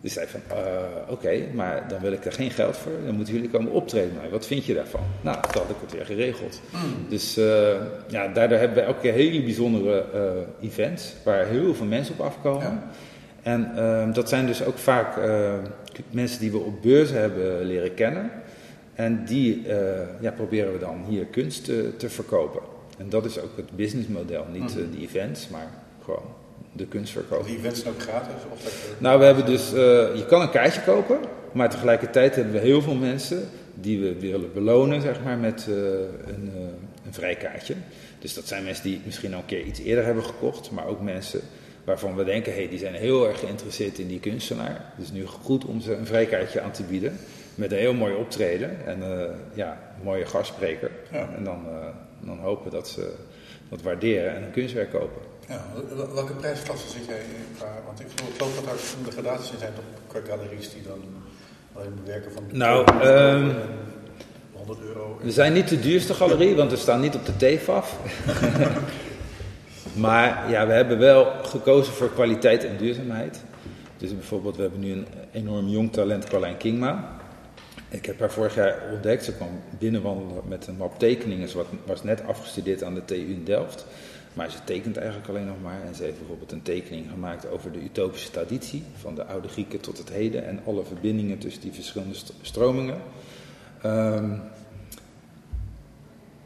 Die 0.00 0.10
zei 0.10 0.26
van, 0.26 0.40
uh, 0.50 0.56
oké, 1.02 1.12
okay, 1.12 1.48
maar 1.54 1.88
dan 1.88 2.00
wil 2.00 2.12
ik 2.12 2.24
er 2.24 2.32
geen 2.32 2.50
geld 2.50 2.76
voor. 2.76 2.92
Dan 3.06 3.14
moeten 3.14 3.34
jullie 3.34 3.50
komen 3.50 3.72
optreden. 3.72 4.14
Maar 4.14 4.30
wat 4.30 4.46
vind 4.46 4.64
je 4.64 4.74
daarvan? 4.74 5.00
Nou, 5.20 5.42
toen 5.42 5.62
had 5.62 5.70
ik 5.70 5.76
het 5.80 5.92
weer 5.92 6.06
geregeld. 6.06 6.60
Mm. 6.72 7.08
Dus 7.08 7.38
uh, 7.38 7.44
ja, 8.08 8.28
daardoor 8.28 8.58
hebben 8.58 8.76
we 8.76 8.82
elke 8.82 9.00
keer 9.00 9.12
hele 9.12 9.42
bijzondere 9.42 10.04
uh, 10.14 10.68
events 10.68 11.14
waar 11.24 11.46
heel 11.46 11.74
veel 11.74 11.86
mensen 11.86 12.14
op 12.14 12.20
afkomen. 12.20 12.62
Ja. 12.62 12.90
En 13.42 13.72
uh, 13.76 14.14
dat 14.14 14.28
zijn 14.28 14.46
dus 14.46 14.64
ook 14.64 14.78
vaak 14.78 15.20
mensen 16.10 16.40
die 16.40 16.50
we 16.50 16.58
op 16.58 16.82
beurzen 16.82 17.20
hebben 17.20 17.64
leren 17.64 17.94
kennen. 17.94 18.30
En 18.94 19.24
die 19.24 19.66
ja, 20.20 20.30
proberen 20.30 20.72
we 20.72 20.78
dan 20.78 21.04
hier 21.08 21.24
kunst 21.24 21.64
te, 21.98 22.08
verkopen. 22.08 22.60
En 22.98 23.08
dat 23.08 23.24
is 23.24 23.40
ook 23.40 23.56
het 23.56 23.70
businessmodel. 23.76 24.44
Niet 24.52 24.76
mm. 24.76 24.90
die 24.90 25.08
events, 25.08 25.48
maar 25.48 25.70
gewoon 26.04 26.34
de 26.72 26.86
kunstverkoop. 26.86 27.46
Die 27.46 27.56
events 27.56 27.80
zijn 27.80 27.94
ook 27.94 28.02
gratis? 28.02 28.34
Of 28.52 28.62
dat... 28.62 28.72
Nou, 28.98 29.18
we 29.18 29.24
hebben 29.24 29.46
dus, 29.46 29.72
uh, 29.72 29.78
je 30.14 30.24
kan 30.28 30.40
een 30.40 30.50
kaartje 30.50 30.80
kopen, 30.80 31.18
maar 31.52 31.70
tegelijkertijd 31.70 32.34
hebben 32.34 32.52
we 32.52 32.58
heel 32.58 32.82
veel 32.82 32.94
mensen 32.94 33.48
die 33.74 34.00
we 34.00 34.18
willen 34.18 34.52
belonen, 34.52 35.00
zeg 35.00 35.22
maar, 35.22 35.38
met 35.38 35.66
uh, 35.68 35.76
een, 36.26 36.50
uh, 36.54 36.60
een 37.06 37.14
vrij 37.14 37.34
kaartje. 37.34 37.74
Dus 38.18 38.34
dat 38.34 38.46
zijn 38.46 38.64
mensen 38.64 38.84
die 38.84 39.00
misschien 39.04 39.32
al 39.34 39.38
een 39.38 39.46
keer 39.46 39.62
iets 39.62 39.80
eerder 39.80 40.04
hebben 40.04 40.24
gekocht, 40.24 40.70
maar 40.70 40.86
ook 40.86 41.00
mensen 41.00 41.40
waarvan 41.84 42.16
we 42.16 42.24
denken, 42.24 42.52
hé, 42.52 42.58
hey, 42.58 42.68
die 42.68 42.78
zijn 42.78 42.94
heel 42.94 43.28
erg 43.28 43.40
geïnteresseerd 43.40 43.98
in 43.98 44.08
die 44.08 44.20
kunstenaar. 44.20 44.92
Dus 44.96 45.12
nu 45.12 45.26
goed 45.26 45.64
om 45.64 45.80
ze 45.80 45.94
een 45.94 46.06
vrijkaartje 46.06 46.60
aan 46.60 46.70
te 46.70 46.82
bieden. 46.82 47.18
Met 47.54 47.72
een 47.72 47.78
heel 47.78 47.94
mooi 47.94 48.14
optreden 48.14 48.86
en 48.86 48.98
ja, 49.54 49.94
een 49.98 50.04
mooie 50.04 50.26
gastspreker. 50.26 50.90
Ja. 51.12 51.28
En 51.36 51.44
dan, 51.44 51.66
dan 52.20 52.38
hopen 52.38 52.70
dat 52.70 52.88
ze 52.88 53.14
dat 53.68 53.82
waarderen 53.82 54.34
en 54.34 54.42
een 54.42 54.50
kunstwerk 54.50 54.90
kopen. 54.90 55.22
Ja, 55.48 55.64
welke 56.14 56.32
prijsklasse 56.32 56.88
zit 56.88 57.06
jij 57.06 57.18
in? 57.18 57.66
Want 57.86 58.00
ik 58.00 58.06
geloof 58.36 58.54
dat 58.54 58.64
er 58.64 58.78
verschillende 58.78 59.10
gradaties 59.10 59.58
zijn 59.58 59.72
toch 59.74 60.22
galeries 60.28 60.72
die 60.72 60.82
dan 60.82 61.00
alleen 61.72 61.94
bewerken 62.04 62.32
van... 62.32 62.42
Nou, 62.52 63.06
um, 63.06 63.54
100 64.52 64.80
euro. 64.80 65.18
We 65.22 65.30
zijn 65.30 65.52
niet 65.52 65.68
de 65.68 65.80
duurste 65.80 66.14
galerie, 66.14 66.54
want 66.54 66.70
we 66.70 66.76
staan 66.76 67.00
niet 67.00 67.14
op 67.14 67.26
de 67.26 67.36
TFAF. 67.36 67.96
maar 70.04 70.50
ja, 70.50 70.66
we 70.66 70.72
hebben 70.72 70.98
wel 70.98 71.32
gekozen 71.42 71.92
voor 71.92 72.12
kwaliteit 72.12 72.64
en 72.64 72.76
duurzaamheid. 72.76 73.42
Dus 73.96 74.14
bijvoorbeeld, 74.14 74.56
we 74.56 74.62
hebben 74.62 74.80
nu 74.80 74.92
een 74.92 75.06
enorm 75.32 75.68
jong 75.68 75.92
talent, 75.92 76.24
Carlijn 76.24 76.56
Kingma. 76.56 77.16
Ik 77.88 78.06
heb 78.06 78.20
haar 78.20 78.30
vorig 78.30 78.54
jaar 78.54 78.82
ontdekt. 78.92 79.24
Ze 79.24 79.34
kwam 79.34 79.60
binnenwandelen 79.78 80.42
met 80.48 80.66
een 80.66 80.76
map 80.76 80.98
tekeningen. 80.98 81.48
Ze 81.48 81.64
was 81.86 82.02
net 82.02 82.22
afgestudeerd 82.26 82.82
aan 82.82 82.94
de 82.94 83.04
TU 83.04 83.14
in 83.14 83.44
Delft. 83.44 83.86
Maar 84.38 84.50
ze 84.50 84.58
tekent 84.64 84.96
eigenlijk 84.96 85.28
alleen 85.28 85.46
nog 85.46 85.62
maar. 85.62 85.82
En 85.86 85.94
ze 85.94 86.02
heeft 86.02 86.18
bijvoorbeeld 86.18 86.52
een 86.52 86.62
tekening 86.62 87.06
gemaakt 87.10 87.50
over 87.50 87.72
de 87.72 87.82
utopische 87.82 88.30
traditie. 88.30 88.82
Van 89.00 89.14
de 89.14 89.24
oude 89.24 89.48
Grieken 89.48 89.80
tot 89.80 89.98
het 89.98 90.10
heden. 90.10 90.46
En 90.46 90.60
alle 90.66 90.84
verbindingen 90.84 91.38
tussen 91.38 91.62
die 91.62 91.72
verschillende 91.72 92.14
stromingen. 92.42 93.00
Um, 93.84 94.40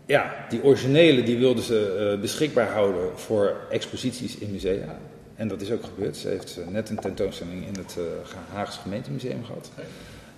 ja, 0.06 0.34
die 0.48 0.64
originele 0.64 1.22
die 1.22 1.38
wilden 1.38 1.64
ze 1.64 2.10
uh, 2.14 2.20
beschikbaar 2.20 2.68
houden 2.68 3.18
voor 3.18 3.56
exposities 3.70 4.36
in 4.36 4.50
musea. 4.50 4.98
En 5.36 5.48
dat 5.48 5.60
is 5.60 5.70
ook 5.70 5.84
gebeurd. 5.84 6.16
Ze 6.16 6.28
heeft 6.28 6.60
net 6.68 6.90
een 6.90 7.00
tentoonstelling 7.00 7.66
in 7.66 7.74
het 7.78 7.96
uh, 7.98 8.04
Haagse 8.52 8.80
gemeentemuseum 8.80 9.44
gehad. 9.44 9.70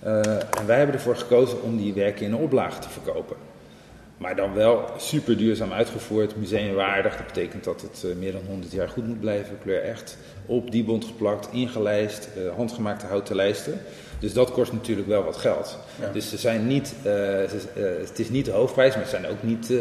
Uh, 0.05 0.35
en 0.59 0.65
wij 0.65 0.77
hebben 0.77 0.95
ervoor 0.95 1.15
gekozen 1.15 1.61
om 1.61 1.77
die 1.77 1.93
werken 1.93 2.25
in 2.25 2.31
een 2.31 2.39
oplage 2.39 2.79
te 2.79 2.89
verkopen. 2.89 3.35
Maar 4.17 4.35
dan 4.35 4.53
wel 4.53 4.85
super 4.97 5.37
duurzaam 5.37 5.71
uitgevoerd, 5.71 6.35
museumwaardig. 6.35 7.17
Dat 7.17 7.25
betekent 7.25 7.63
dat 7.63 7.81
het 7.81 8.03
uh, 8.05 8.15
meer 8.15 8.31
dan 8.31 8.41
100 8.47 8.71
jaar 8.71 8.89
goed 8.89 9.07
moet 9.07 9.19
blijven. 9.19 9.57
Kleur 9.61 9.81
echt 9.81 10.17
op 10.45 10.71
die 10.71 10.83
bond 10.83 11.05
geplakt, 11.05 11.47
ingelijst, 11.51 12.29
uh, 12.37 12.55
handgemaakte 12.55 13.05
houten 13.05 13.35
lijsten. 13.35 13.81
Dus 14.19 14.33
dat 14.33 14.51
kost 14.51 14.71
natuurlijk 14.71 15.07
wel 15.07 15.23
wat 15.23 15.37
geld. 15.37 15.77
Ja. 16.01 16.11
Dus 16.11 16.29
ze 16.29 16.37
zijn 16.37 16.67
niet, 16.67 16.93
uh, 16.97 17.03
ze, 17.03 17.59
het 17.99 18.19
is 18.19 18.29
niet 18.29 18.45
de 18.45 18.51
hoofdprijs, 18.51 18.95
maar 18.95 19.03
ze 19.03 19.09
zijn 19.09 19.27
ook 19.27 19.43
niet 19.43 19.73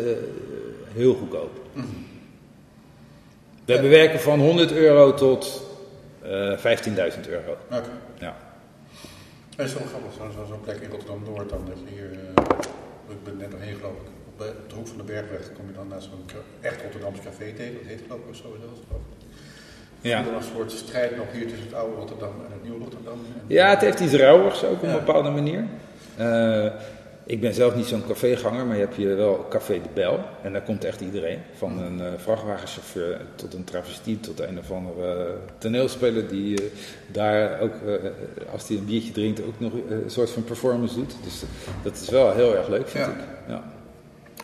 heel 0.94 1.14
goedkoop. 1.14 1.60
Mm 1.72 1.82
-hmm. 1.82 2.06
We 3.64 3.72
ja. 3.72 3.82
werken 3.82 4.20
van 4.20 4.40
100 4.40 4.72
euro 4.72 5.14
tot 5.14 5.62
15.000 6.22 6.28
euro. 7.28 7.50
Oké. 7.50 7.76
Okay. 7.76 7.82
Ja. 8.18 8.36
Het 9.56 9.66
is 9.66 9.74
wel 9.74 9.86
grappig, 9.86 10.12
zo'n 10.34 10.46
zo 10.46 10.58
plek 10.64 10.80
in 10.80 10.90
Rotterdam-Noord 10.90 11.48
dan 11.48 11.64
dat 11.68 11.76
je 11.84 11.94
hier, 11.94 12.10
ik 13.08 13.24
ben 13.24 13.36
net 13.36 13.50
doorheen 13.50 13.74
geloof 13.74 13.92
ik, 13.92 14.23
op 14.38 14.68
de 14.68 14.74
hoek 14.74 14.86
van 14.86 14.96
de 14.96 15.02
Bergweg 15.02 15.52
kom 15.56 15.66
je 15.66 15.74
dan 15.74 15.88
naar 15.88 16.02
zo'n 16.02 16.24
echt 16.60 16.82
Rotterdamse 16.82 17.22
café 17.22 17.52
tegen, 17.52 17.74
dat 17.74 17.86
heet 17.86 18.00
geloof 18.06 18.20
ik 18.20 18.30
of 18.30 18.36
zo. 18.36 18.56
Ja. 20.00 20.18
Er 20.26 20.32
een 20.32 20.42
soort 20.54 20.72
strijd 20.72 21.16
nog 21.16 21.26
hier 21.32 21.46
tussen 21.46 21.66
het 21.66 21.74
oude 21.74 21.96
Rotterdam 21.96 22.32
en 22.46 22.52
het 22.52 22.62
nieuwe 22.62 22.78
Rotterdam. 22.78 23.18
Ja, 23.46 23.70
het 23.70 23.80
heeft 23.80 24.00
iets 24.00 24.12
rauwigs 24.12 24.64
ook 24.64 24.72
op 24.72 24.82
een 24.82 24.88
ja. 24.88 24.98
bepaalde 24.98 25.30
manier. 25.30 25.64
Uh, 26.18 26.72
ik 27.26 27.40
ben 27.40 27.54
zelf 27.54 27.74
niet 27.74 27.86
zo'n 27.86 28.06
caféganger, 28.06 28.66
maar 28.66 28.76
je 28.76 28.82
hebt 28.82 28.96
hier 28.96 29.16
wel 29.16 29.46
Café 29.48 29.80
de 29.82 29.88
Bel. 29.94 30.20
En 30.42 30.52
daar 30.52 30.62
komt 30.62 30.84
echt 30.84 31.00
iedereen. 31.00 31.38
Van 31.56 31.78
een 31.78 31.98
uh, 31.98 32.06
vrachtwagenchauffeur 32.16 33.20
tot 33.34 33.54
een 33.54 33.64
travestiet 33.64 34.22
tot 34.22 34.40
een 34.40 34.58
of 34.58 34.70
andere 34.70 35.26
uh, 35.26 35.32
toneelspeler 35.58 36.28
die 36.28 36.62
uh, 36.62 36.68
daar 37.12 37.60
ook, 37.60 37.72
als 38.52 38.68
hij 38.68 38.76
een 38.76 38.84
biertje 38.84 39.12
drinkt, 39.12 39.42
ook 39.42 39.60
nog 39.60 39.72
een 39.88 40.10
soort 40.10 40.30
van 40.30 40.44
performance 40.44 40.94
doet. 40.94 41.14
Dus 41.22 41.42
dat 41.82 41.94
is 41.94 42.08
wel 42.08 42.32
heel 42.32 42.56
erg 42.56 42.68
leuk, 42.68 42.88
vind 42.88 43.04
ja. 43.04 43.10
ik. 43.10 43.18
Ja. 43.48 43.64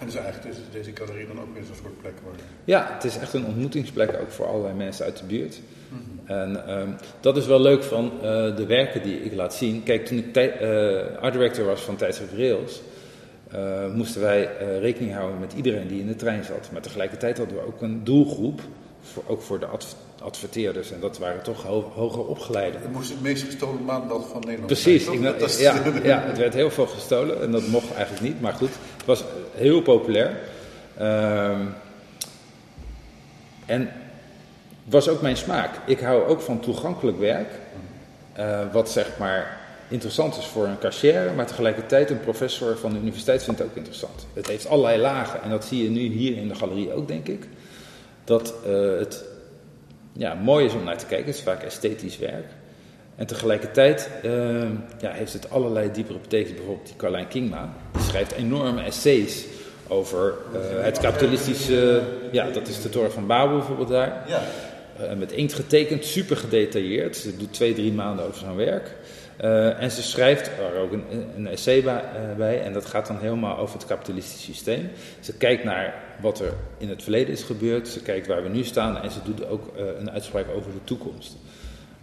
En 0.01 0.07
dus 0.07 0.15
eigenlijk 0.15 0.55
is 0.55 0.63
deze 0.73 0.91
galerie 0.95 1.27
dan 1.27 1.41
ook 1.41 1.55
weer 1.55 1.63
zo'n 1.65 1.75
soort 1.83 2.01
plek 2.01 2.15
worden? 2.23 2.41
Ja, 2.65 2.91
het 2.93 3.05
is 3.05 3.19
echt 3.19 3.35
een 3.35 3.45
ontmoetingsplek 3.45 4.17
ook 4.21 4.31
voor 4.31 4.47
allerlei 4.47 4.75
mensen 4.75 5.05
uit 5.05 5.19
de 5.19 5.25
buurt. 5.25 5.61
Mm 5.89 5.99
-hmm. 5.99 6.37
En 6.37 6.79
um, 6.81 6.97
dat 7.21 7.37
is 7.37 7.47
wel 7.47 7.61
leuk 7.61 7.83
van 7.83 8.13
uh, 8.15 8.21
de 8.57 8.65
werken 8.67 9.03
die 9.03 9.23
ik 9.23 9.35
laat 9.35 9.55
zien. 9.55 9.83
Kijk, 9.83 10.07
toen 10.07 10.19
ik 10.19 10.37
uh, 10.37 11.17
art 11.21 11.33
director 11.33 11.65
was 11.65 11.81
van 11.81 11.97
Tijdschrift 11.97 12.33
Rails, 12.33 12.83
uh, 13.55 13.95
moesten 13.95 14.21
wij 14.21 14.49
rekening 14.81 15.15
houden 15.15 15.41
met 15.41 15.53
iedereen 15.53 15.89
die 15.89 16.01
in 16.01 16.07
de 16.07 16.17
trein 16.17 16.45
zat. 16.45 16.69
Maar 16.73 16.81
tegelijkertijd 16.81 17.39
hadden 17.39 17.57
we 17.57 17.67
ook 17.67 17.83
een 17.83 18.05
doelgroep, 18.05 18.61
voor, 19.03 19.23
ook 19.27 19.43
voor 19.43 19.59
de 19.59 19.67
adv 19.67 19.93
adverteerders. 20.21 20.93
En 20.93 21.01
dat 21.01 21.19
waren 21.19 21.43
toch 21.43 21.63
ho 21.63 21.93
hoger 21.95 22.27
opgeleiden. 22.27 22.81
Het 22.81 22.93
moest 22.93 23.11
het 23.11 23.21
meest 23.21 23.43
gestolen 23.43 23.85
maandblad 23.85 24.27
van 24.31 24.41
Nederland 24.41 24.67
Precies, 24.67 25.05
zijn, 25.05 25.25
ik, 25.25 25.39
dat 25.39 25.59
ja, 25.59 25.83
ja, 26.03 26.23
het 26.27 26.39
werd 26.39 26.55
heel 26.55 26.71
veel 26.71 26.87
gestolen 26.87 27.43
en 27.43 27.51
dat 27.51 27.67
mocht 27.67 27.95
eigenlijk 27.95 28.23
niet. 28.23 28.41
Maar 28.41 28.53
goed, 28.53 28.71
het 28.97 29.07
was 29.07 29.25
heel 29.61 29.83
populair. 29.83 30.39
Uh, 31.01 31.59
En 33.71 33.91
was 34.85 35.09
ook 35.09 35.21
mijn 35.23 35.37
smaak. 35.37 35.71
Ik 35.87 36.01
hou 36.01 36.27
ook 36.27 36.41
van 36.41 36.61
toegankelijk 36.61 37.19
werk. 37.19 37.49
eh, 38.33 38.73
wat 38.73 38.91
zeg 38.91 39.19
maar 39.19 39.61
interessant 39.89 40.37
is 40.37 40.47
voor 40.47 40.67
een 40.67 40.79
cashier, 40.79 41.33
maar 41.37 41.47
tegelijkertijd 41.47 42.11
een 42.11 42.21
professor 42.21 42.79
van 42.79 42.93
de 42.93 42.99
universiteit 42.99 43.43
vindt 43.43 43.63
ook 43.63 43.75
interessant. 43.75 44.27
Het 44.33 44.47
heeft 44.47 44.67
allerlei 44.69 45.01
lagen 45.01 45.43
en 45.43 45.51
dat 45.51 45.65
zie 45.65 45.83
je 45.83 45.91
nu 45.91 46.01
hier 46.01 46.37
in 46.37 46.49
de 46.49 46.55
galerie 46.55 46.93
ook, 46.93 47.09
denk 47.09 47.29
ik. 47.29 47.49
Dat 48.25 48.55
eh, 48.67 48.99
het 48.99 49.25
ja, 50.13 50.35
mooi 50.35 50.65
is 50.67 50.75
om 50.75 50.85
naar 50.85 50.99
te 50.99 51.07
kijken. 51.07 51.27
Het 51.27 51.35
is 51.35 51.43
vaak 51.43 51.63
esthetisch 51.63 52.19
werk. 52.19 52.47
En 53.21 53.27
tegelijkertijd 53.27 54.11
eh, 54.23 54.33
ja, 55.01 55.11
heeft 55.11 55.33
het 55.33 55.51
allerlei 55.51 55.91
diepere 55.93 56.19
betekenis. 56.19 56.57
Bijvoorbeeld 56.57 56.87
die 56.87 56.97
Carlijn 56.97 57.29
Kingma. 57.29 57.73
Die 57.93 58.03
schrijft 58.03 58.33
enorme 58.33 58.83
essays 58.83 59.45
over 59.89 60.35
eh, 60.53 60.85
het 60.85 60.99
kapitalistische... 60.99 62.03
Ja, 62.31 62.51
dat 62.51 62.69
is 62.69 62.83
de 62.83 62.89
Toren 62.89 63.13
van 63.13 63.27
Babel 63.27 63.57
bijvoorbeeld 63.57 63.89
daar. 63.89 64.25
Ja. 64.27 64.43
Eh, 64.99 65.17
met 65.17 65.33
inkt 65.33 65.53
getekend, 65.53 66.05
super 66.05 66.37
gedetailleerd. 66.37 67.17
Ze 67.17 67.37
doet 67.37 67.53
twee, 67.53 67.75
drie 67.75 67.93
maanden 67.93 68.27
over 68.27 68.39
zo'n 68.39 68.57
werk. 68.57 68.97
Eh, 69.37 69.83
en 69.83 69.91
ze 69.91 70.03
schrijft 70.03 70.47
er 70.47 70.81
ook 70.81 70.93
een, 70.93 71.05
een 71.37 71.47
essay 71.47 71.83
bij, 71.83 72.03
bij. 72.37 72.63
En 72.63 72.73
dat 72.73 72.87
gaat 72.87 73.07
dan 73.07 73.19
helemaal 73.19 73.59
over 73.59 73.75
het 73.79 73.87
kapitalistische 73.87 74.53
systeem. 74.53 74.91
Ze 75.21 75.37
kijkt 75.37 75.65
naar 75.65 75.95
wat 76.21 76.41
er 76.41 76.53
in 76.79 76.89
het 76.89 77.03
verleden 77.03 77.33
is 77.33 77.43
gebeurd. 77.43 77.89
Ze 77.89 78.03
kijkt 78.03 78.27
waar 78.27 78.43
we 78.43 78.49
nu 78.49 78.65
staan. 78.65 79.03
En 79.03 79.11
ze 79.11 79.19
doet 79.25 79.47
ook 79.47 79.73
een 79.99 80.11
uitspraak 80.11 80.47
over 80.55 80.73
de 80.73 80.85
toekomst. 80.85 81.37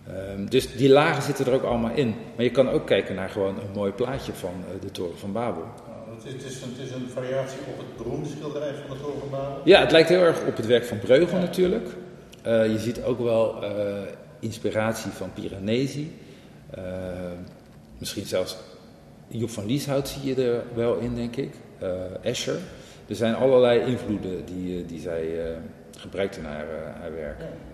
Ehm, 0.08 0.46
dus 0.46 0.76
die 0.76 0.90
lagen 0.90 1.24
zitten 1.24 1.46
er 1.46 1.54
ook 1.54 1.64
allemaal 1.64 1.96
in. 1.96 2.16
Maar 2.36 2.46
je 2.46 2.52
kan 2.52 2.70
ook 2.70 2.86
kijken 2.86 3.16
naar 3.16 3.30
gewoon 3.30 3.60
een 3.60 3.72
mooi 3.74 3.92
plaatje 3.92 4.34
van 4.34 4.54
eh, 4.68 4.82
de 4.82 4.92
Toren 4.92 5.18
van 5.18 5.32
Babel. 5.32 5.64
Nou, 5.64 6.18
Het 6.18 6.26
is, 6.26 6.34
het, 6.34 6.44
is 6.44 6.62
een, 6.62 6.70
het 6.78 6.88
is 6.88 6.92
een 6.92 7.10
variatie 7.10 7.60
op 7.60 7.78
het 7.78 7.98
beroemde 7.98 8.30
schilderij 8.30 8.74
van 8.88 8.98
de 8.98 9.04
Toren 9.04 9.20
van 9.20 9.30
Babel. 9.30 9.62
Ja, 9.64 9.80
het 9.80 9.92
lijkt 9.92 10.10
heel 10.10 10.22
erg 10.22 10.46
op 10.46 10.58
het 10.58 10.66
werk 10.66 10.86
van 10.86 11.00
Breugel 11.00 11.40
natuurlijk. 11.40 11.88
Eh, 12.42 12.72
je 12.72 12.80
ziet 12.80 13.04
ook 13.04 13.20
wel 13.20 13.64
eh, 13.64 13.72
inspiratie 14.40 15.12
van 15.12 15.34
Piranesi. 15.34 16.16
Misschien 17.98 18.26
zelfs 18.26 18.58
Job 19.28 19.50
van 19.50 19.66
Lieshout 19.66 20.08
zie 20.08 20.36
je 20.36 20.44
er 20.44 20.64
wel 20.74 20.98
in, 20.98 21.16
denk 21.16 21.36
ik. 21.36 21.56
Escher. 22.22 22.58
Er 23.08 23.16
zijn 23.16 23.36
allerlei 23.36 23.80
invloeden 23.80 24.46
die, 24.46 24.86
die 24.86 25.00
zij 25.00 25.46
eh, 25.46 25.58
gebruikt 25.98 26.38
in 26.38 26.44
haar, 26.44 26.66
haar 27.00 27.14
werk. 27.14 27.38
Fascinerend. 27.40 27.67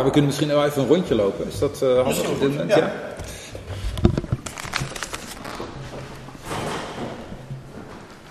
Maar 0.00 0.08
we 0.08 0.14
kunnen 0.14 0.30
misschien 0.34 0.54
wel 0.56 0.64
even 0.64 0.82
een 0.82 0.88
rondje 0.88 1.14
lopen. 1.14 1.46
Is 1.46 1.58
dat 1.58 1.82
eh 1.82 2.02
handig 2.02 2.28
op 2.28 2.40
dit 2.40 2.48
moment? 2.48 2.74
ja. 2.74 2.92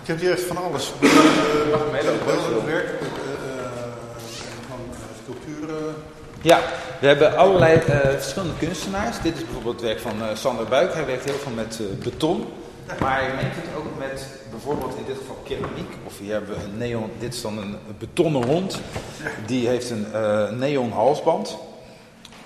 Ik 0.02 0.06
heb 0.06 0.20
hier 0.20 0.30
echt 0.30 0.42
van 0.42 0.56
alles. 0.56 0.92
Mag 1.70 1.80
ik 1.80 1.92
meelopen? 1.92 2.66
Werk, 2.66 2.84
eh, 2.84 2.92
eh. 5.68 5.94
Ja, 6.40 6.60
we 7.00 7.06
hebben 7.06 7.36
allerlei 7.36 7.80
verschillende 8.18 8.54
kunstenaars. 8.58 9.20
Dit 9.22 9.36
is 9.36 9.44
bijvoorbeeld 9.44 9.74
het 9.74 9.84
werk 9.84 10.00
van 10.00 10.36
Sander 10.36 10.64
Buik. 10.64 10.94
Hij 10.94 11.06
werkt 11.06 11.24
heel 11.24 11.38
veel 11.38 11.52
met 11.52 11.80
beton. 12.02 12.46
Maar 13.00 13.22
je 13.22 13.28
mengt 13.34 13.56
het 13.56 13.64
ook 13.76 13.98
met 13.98 14.26
bijvoorbeeld 14.50 14.96
in 14.96 15.04
dit 15.06 15.16
geval 15.16 15.36
keramiek. 15.44 15.92
Of 16.06 16.18
hier 16.18 16.32
hebben 16.32 16.56
we 16.56 16.62
een 16.64 16.78
neon. 16.78 17.10
Dit 17.18 17.34
is 17.34 17.42
dan 17.42 17.58
een, 17.58 17.76
betonnen 17.98 18.44
hond. 18.46 18.80
Die 19.46 19.68
heeft 19.68 19.90
een 19.90 20.06
eh 20.12 20.50
neon 20.50 20.92
halsband. 20.92 21.56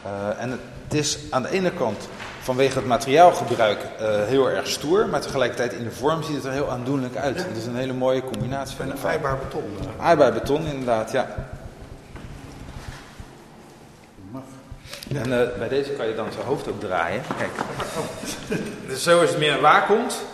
Eh, 0.05 0.43
en 0.43 0.51
het 0.85 0.95
is 0.95 1.19
aan 1.31 1.43
de 1.43 1.51
ene 1.51 1.71
kant 1.71 2.09
vanwege 2.43 2.79
het 2.79 2.87
materiaalgebruik 2.87 3.79
eh, 3.99 4.07
heel 4.25 4.51
erg 4.51 4.67
stoer. 4.69 5.09
Maar 5.09 5.21
tegelijkertijd 5.21 5.73
in 5.73 5.85
de 5.85 5.91
vorm 5.91 6.23
ziet 6.23 6.35
het 6.37 6.45
er 6.45 6.53
heel 6.53 6.71
aandoenlijk 6.71 7.17
uit. 7.17 7.37
Het 7.37 7.57
is 7.57 7.67
een 7.67 7.77
hele 7.77 7.93
mooie 7.93 8.23
combinatie 8.23 8.77
van 8.77 8.85
En 8.85 8.91
een 8.91 8.99
vrijbaar 8.99 9.39
beton. 9.39 9.77
eh. 9.99 10.05
Aardbeibeton 10.07 10.67
inderdaad, 10.67 11.13
ja. 11.13 11.35
En 15.15 15.29
bij 15.59 15.69
deze 15.69 15.91
kan 15.91 16.07
je 16.07 16.15
dan 16.15 16.33
zijn 16.33 16.47
hoofd 16.47 16.69
ook 16.69 16.81
draaien. 16.81 17.23
Kijk. 17.39 17.51
dus 18.89 19.03
zo 19.03 19.23
is 19.23 19.29
het 19.29 19.39
meer 19.39 19.53
een 19.53 19.61
waakhond. 19.61 20.25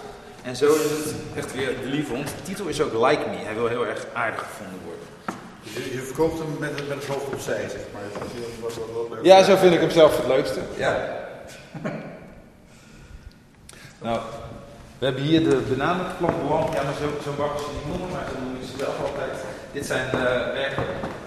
En 0.44 0.56
zo 0.56 0.74
is 0.74 0.82
het 0.90 1.14
echt 1.36 1.54
weer 1.54 1.66
de 1.82 1.88
lieve 1.88 2.12
hond. 2.14 2.26
De 2.28 2.42
titel 2.42 2.66
is 2.66 2.80
ook 2.80 2.92
Like 2.92 3.28
Me. 3.28 3.36
Hij 3.36 3.54
wil 3.54 3.66
heel 3.66 3.86
erg 3.86 4.06
aardig 4.12 4.40
gevonden 4.40 4.78
worden. 4.84 5.04
Dus 5.62 5.72
je, 5.74 5.92
je 5.94 6.02
verkoopt 6.02 6.38
hem 6.38 6.56
met, 6.58 6.70
het- 6.78 6.88
met 6.88 6.96
het 6.96 7.06
hoofd 7.06 7.26
opzij, 7.32 7.68
zeg 7.68 7.80
maar. 7.92 8.02
Wat, 8.60 8.74
wat, 8.74 8.86
wat 8.94 9.08
leuk. 9.10 9.24
Ja, 9.24 9.42
zo 9.42 9.56
vind 9.56 9.74
ik 9.74 9.80
hem 9.80 9.90
zelf 9.90 10.16
het 10.16 10.26
leukste. 10.26 10.60
Ja. 10.76 11.18
nou, 14.02 14.20
we 14.98 15.04
hebben 15.04 15.22
hier 15.22 15.48
de 15.48 15.56
bananenplantbeland. 15.68 16.72
Ja, 16.74 16.82
maar 16.82 16.94
zo, 16.94 17.08
zo 17.30 17.30
ze 17.58 17.64
niet 17.74 17.86
noemen, 17.86 18.08
maar 18.16 18.24
zo 18.34 18.40
noemen 18.44 18.66
ze 18.66 18.72
zelf 18.78 19.00
altijd. 19.00 19.30
Dit 19.72 19.86
zijn 19.86 20.06
eh, 20.06 20.52
werken 20.52 20.84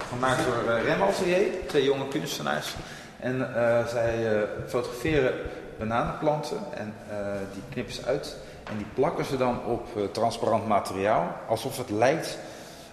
gemaakt 0.09 0.41
door 0.45 0.75
uh, 0.75 0.83
Rem 0.83 1.01
Atelier, 1.01 1.45
twee 1.67 1.83
jonge 1.83 2.07
kunstenaars. 2.07 2.73
En 3.19 3.55
eh, 3.55 3.87
zij 3.87 4.31
eh, 4.35 4.41
fotograferen 4.67 5.33
bananenplanten 5.79 6.57
en 6.77 6.93
eh, 7.09 7.17
die 7.53 7.61
knippen 7.71 7.93
ze 7.93 8.05
uit. 8.05 8.35
En 8.63 8.77
die 8.77 8.85
plakken 8.93 9.25
ze 9.25 9.37
dan 9.37 9.65
op 9.65 9.87
eh, 9.97 10.03
transparant 10.11 10.67
materiaal, 10.67 11.35
alsof 11.47 11.77
het 11.77 11.89
lijkt 11.89 12.37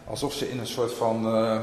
alsof 0.07 0.33
ze 0.33 0.51
in 0.51 0.59
een 0.59 0.67
soort 0.67 0.95
van 0.95 1.27
eh, 1.27 1.61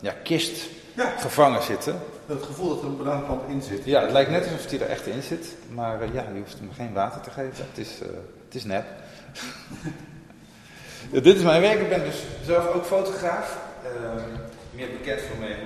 ja, 0.00 0.12
kist 0.22 0.66
Ja. 0.94 1.12
gevangen 1.18 1.62
zitten. 1.62 2.00
Het 2.26 2.42
gevoel 2.42 2.68
dat 2.68 2.78
er 2.82 2.84
een 2.88 2.96
bananenplant 2.96 3.42
in 3.48 3.62
zit. 3.62 3.84
Ja, 3.84 4.00
het 4.02 4.12
lijkt 4.12 4.30
net 4.30 4.44
alsof 4.44 4.70
hij 4.70 4.80
er 4.80 4.88
echt 4.88 5.06
in 5.06 5.22
zit. 5.22 5.46
Maar 5.74 6.00
eh, 6.00 6.14
ja, 6.14 6.24
je 6.34 6.38
hoeft 6.38 6.58
hem 6.58 6.70
geen 6.76 6.92
water 6.92 7.20
te 7.20 7.30
geven. 7.30 7.66
Het 7.68 7.78
is, 7.78 7.98
het 8.44 8.54
is 8.54 8.64
nep. 8.64 8.84
Ja, 11.10 11.20
dit 11.20 11.36
is 11.36 11.42
mijn 11.42 11.60
werk. 11.60 11.80
Ik 11.80 11.88
ben 11.88 12.04
dus 12.04 12.22
zelf 12.44 12.66
ook 12.72 12.84
fotograaf. 12.84 13.58
Meer 14.70 14.88
bekend 14.90 15.20
voor 15.20 15.38
mijn 15.38 15.56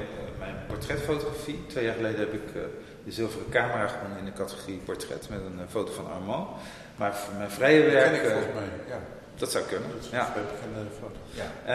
portretfotografie. 0.66 1.66
Twee 1.66 1.84
jaar 1.84 1.94
geleden 1.94 2.20
heb 2.20 2.32
ik 2.32 2.46
eh, 2.54 2.62
de 3.04 3.12
zilveren 3.12 3.46
camera 3.50 3.86
gewonnen 3.86 4.18
in 4.18 4.24
de 4.24 4.32
categorie 4.32 4.80
portret 4.84 5.28
met 5.28 5.38
een 5.40 5.58
eh, 5.60 5.64
foto 5.68 5.92
van 5.92 6.12
Armand. 6.12 6.48
Maar 6.96 7.16
voor 7.16 7.34
mijn 7.34 7.50
vrije 7.50 7.82
Dat 7.82 7.92
werk, 7.92 8.04
ken 8.04 8.14
ik 8.14 8.22
eh, 8.26 8.32
volgens 8.32 8.54
mij. 8.54 8.64
Ja. 8.88 8.98
dat 9.36 9.50
zou 9.50 9.64
kunnen. 9.64 9.88
Dat 9.94 10.04
is 10.04 10.10
Ja. 10.10 10.26
een 10.26 10.32
vrij 10.32 10.42
bekende 10.44 10.90
foto. 11.00 11.18
Ja. 11.30 11.74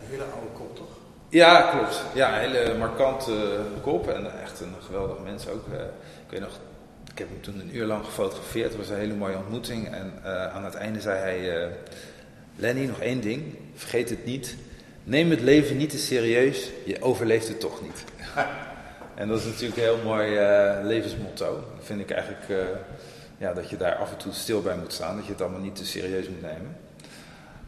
Een 0.00 0.08
hele 0.10 0.22
oude 0.22 0.50
kop, 0.54 0.76
toch? 0.76 0.88
Ja, 1.28 1.60
klopt. 1.70 2.02
Ja, 2.14 2.42
een 2.42 2.50
hele 2.50 2.74
markante 2.78 3.58
kop 3.82 4.08
en 4.08 4.40
echt 4.42 4.60
een 4.60 4.74
geweldig 4.86 5.18
mens 5.18 5.48
ook. 5.48 5.66
Ik 5.66 6.30
weet 6.30 6.40
nog, 6.40 6.58
ik 7.12 7.18
heb 7.18 7.28
hem 7.28 7.40
toen 7.40 7.60
een 7.60 7.76
uur 7.76 7.86
lang 7.86 8.04
gefotografeerd. 8.04 8.68
Het 8.68 8.76
was 8.76 8.88
een 8.88 8.96
hele 8.96 9.14
mooie 9.14 9.36
ontmoeting. 9.36 9.94
En 9.94 10.12
aan 10.52 10.64
het 10.64 10.74
einde 10.74 11.00
zei 11.00 11.18
hij, 11.18 11.68
Lenny, 12.56 12.86
nog 12.86 13.00
één 13.00 13.20
ding. 13.20 13.58
Vergeet 13.74 14.10
het 14.10 14.24
niet. 14.24 14.56
Neem 15.08 15.30
het 15.30 15.40
leven 15.40 15.76
niet 15.76 15.90
te 15.90 15.98
serieus. 15.98 16.70
Je 16.84 17.02
overleeft 17.02 17.48
het 17.48 17.60
toch 17.60 17.82
niet. 17.82 18.04
en 19.14 19.28
dat 19.28 19.38
is 19.38 19.44
natuurlijk 19.44 19.76
een 19.76 19.82
heel 19.82 20.04
mooi 20.04 20.36
eh, 20.36 20.76
levensmotto. 20.82 21.54
Dat 21.76 21.84
vind 21.84 22.00
ik 22.00 22.10
eigenlijk 22.10 22.48
eh, 22.48 22.56
ja, 23.38 23.52
dat 23.52 23.70
je 23.70 23.76
daar 23.76 23.94
af 23.94 24.10
en 24.10 24.16
toe 24.16 24.32
stil 24.32 24.62
bij 24.62 24.76
moet 24.76 24.92
staan. 24.92 25.16
Dat 25.16 25.26
je 25.26 25.32
het 25.32 25.40
allemaal 25.40 25.60
niet 25.60 25.76
te 25.76 25.86
serieus 25.86 26.28
moet 26.28 26.42
nemen. 26.42 26.76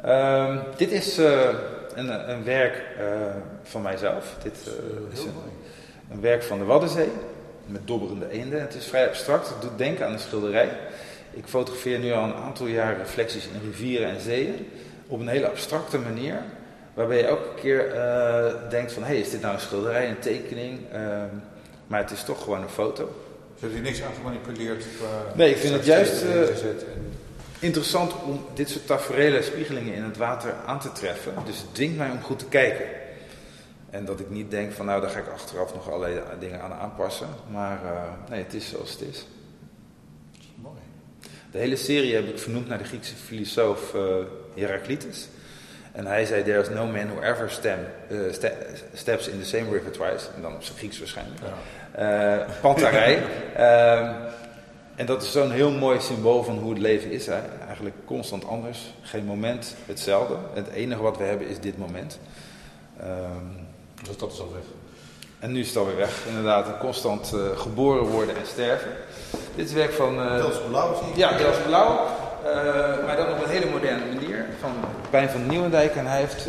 Ehm, 0.02 0.76
dit 0.76 0.92
is 0.92 1.18
eh, 1.18 1.48
een, 1.94 2.30
een 2.30 2.44
werk 2.44 2.82
van 3.62 3.82
mijzelf. 3.82 4.36
Dit 4.42 4.56
is 5.12 5.22
een, 6.10 6.20
werk 6.20 6.42
van 6.42 6.58
de 6.58 6.64
Waddenzee 6.64 7.10
met 7.66 7.86
dobberende 7.86 8.30
eenden. 8.30 8.60
Het 8.60 8.74
is 8.74 8.86
vrij 8.86 9.08
abstract, 9.08 9.48
het 9.48 9.60
doet 9.60 9.78
denken 9.78 10.06
aan 10.06 10.12
een 10.12 10.18
schilderij. 10.18 10.70
Ik 11.30 11.46
fotografeer 11.46 11.98
nu 11.98 12.12
al 12.12 12.24
een 12.24 12.34
aantal 12.34 12.66
jaar 12.66 12.96
reflecties 12.96 13.44
in 13.44 13.70
rivieren 13.70 14.08
en 14.08 14.20
zeeën 14.20 14.68
op 15.06 15.20
een 15.20 15.28
hele 15.28 15.48
abstracte 15.48 15.98
manier. 15.98 16.42
Waarbij 16.98 17.16
je 17.16 17.26
elke 17.26 17.54
keer 17.60 17.90
eh, 17.92 18.70
denkt 18.70 18.92
van, 18.92 19.02
hé, 19.02 19.08
hey, 19.08 19.18
is 19.20 19.30
dit 19.30 19.40
nou 19.40 19.54
een 19.54 19.60
schilderij, 19.60 20.08
een 20.08 20.18
tekening? 20.18 20.80
Ehm, 20.92 21.34
maar 21.86 22.00
het 22.00 22.10
is 22.10 22.22
toch 22.24 22.42
gewoon 22.42 22.62
een 22.62 22.68
foto. 22.68 23.04
Ze 23.54 23.60
hebben 23.60 23.78
hier 23.78 23.90
niks 23.90 24.02
aan 24.02 24.14
gemanipuleerd. 24.14 24.84
Nee, 25.34 25.50
ik 25.50 25.56
vind 25.56 25.74
het 25.74 25.84
juist, 25.84 26.22
eh, 26.22 26.68
Interessant 27.58 28.22
om 28.22 28.44
dit 28.54 28.68
soort 28.68 28.86
tafereelen 28.86 29.44
spiegelingen 29.44 29.94
in 29.94 30.02
het 30.02 30.16
water 30.16 30.54
aan 30.66 30.80
te 30.80 30.92
treffen. 30.92 31.32
Dus 31.44 31.58
het 31.58 31.74
dwingt 31.74 31.96
mij 31.96 32.10
om 32.10 32.22
goed 32.22 32.38
te 32.38 32.46
kijken. 32.46 32.86
En 33.90 34.04
dat 34.04 34.20
ik 34.20 34.30
niet 34.30 34.50
denk 34.50 34.72
van 34.72 34.86
nou, 34.86 35.00
daar 35.00 35.10
ga 35.10 35.18
ik 35.18 35.28
achteraf 35.28 35.74
nog 35.74 35.90
allerlei 35.90 36.20
dingen 36.40 36.60
aan 36.60 36.72
aanpassen. 36.72 37.28
Maar 37.50 37.84
eh, 37.84 38.30
nee, 38.30 38.42
het 38.42 38.54
is 38.54 38.68
zoals 38.68 38.90
het 38.90 39.00
is. 39.00 39.26
Mooi. 40.54 40.78
De 41.50 41.58
hele 41.58 41.76
serie 41.76 42.14
heb 42.14 42.28
ik 42.28 42.38
vernoemd 42.38 42.68
naar 42.68 42.78
de 42.78 42.84
Griekse 42.84 43.14
filosoof 43.14 43.94
Heraclitus. 44.54 45.28
En 45.92 46.06
hij 46.06 46.24
zei, 46.24 46.42
there 46.42 46.60
is 46.60 46.68
no 46.68 46.86
man 46.86 47.06
who 47.14 47.20
ever 47.22 47.50
stem, 47.50 47.78
eh, 48.10 48.16
ste- 48.32 48.56
steps 48.94 49.28
in 49.28 49.38
the 49.40 49.46
same 49.46 49.70
river 49.70 49.90
twice. 49.90 50.26
En 50.36 50.42
dan 50.42 50.54
op 50.54 50.62
zijn 50.62 50.78
Grieks 50.78 50.98
waarschijnlijk. 50.98 51.40
Ja. 51.40 52.38
Eh, 52.40 52.48
pantarij. 52.60 53.22
Ehm, 53.56 54.12
en 54.96 55.06
dat 55.06 55.22
is 55.22 55.32
zo'n 55.32 55.50
heel 55.50 55.70
mooi 55.70 56.00
symbool 56.00 56.42
van 56.42 56.58
hoe 56.58 56.70
het 56.70 56.78
leven 56.82 57.10
is. 57.10 57.26
Hè? 57.26 57.38
Eigenlijk 57.66 57.96
constant 58.04 58.46
anders. 58.46 58.78
Geen 59.02 59.24
moment 59.24 59.74
hetzelfde. 59.86 60.34
Het 60.54 60.68
enige 60.68 61.02
wat 61.02 61.16
we 61.18 61.24
hebben 61.24 61.46
is 61.48 61.60
dit 61.60 61.78
moment. 61.78 62.18
Ehm, 63.00 63.46
Dus 64.06 64.16
dat 64.16 64.32
is 64.32 64.40
al 64.40 64.52
weg. 64.52 64.62
en 65.38 65.52
nu 65.52 65.60
is 65.60 65.68
het 65.68 65.76
alweer 65.76 65.96
weg. 65.96 66.24
Inderdaad, 66.28 66.66
een 66.66 66.78
constant 66.78 67.32
eh, 67.34 67.58
geboren 67.58 68.04
worden 68.04 68.36
en 68.36 68.46
sterven. 68.46 68.90
Dit 69.54 69.66
is 69.66 69.72
werk 69.72 69.92
van... 69.92 70.20
eh, 70.20 70.34
Dels 70.36 70.60
blauw 70.68 70.94
zie 71.02 71.08
ik. 71.10 71.16
ja, 71.16 71.36
Dels 71.36 71.56
Blauw. 71.66 72.06
Eh, 72.44 73.06
maar 73.06 73.16
dan 73.16 73.32
op 73.32 73.44
een 73.44 73.50
hele 73.50 73.70
moderne 73.70 74.04
manier. 74.14 74.46
van 74.60 74.72
Pijn 75.10 75.28
van 75.28 75.46
Nieuwendijk. 75.46 75.96
En 75.96 76.06
hij 76.06 76.18
heeft 76.18 76.48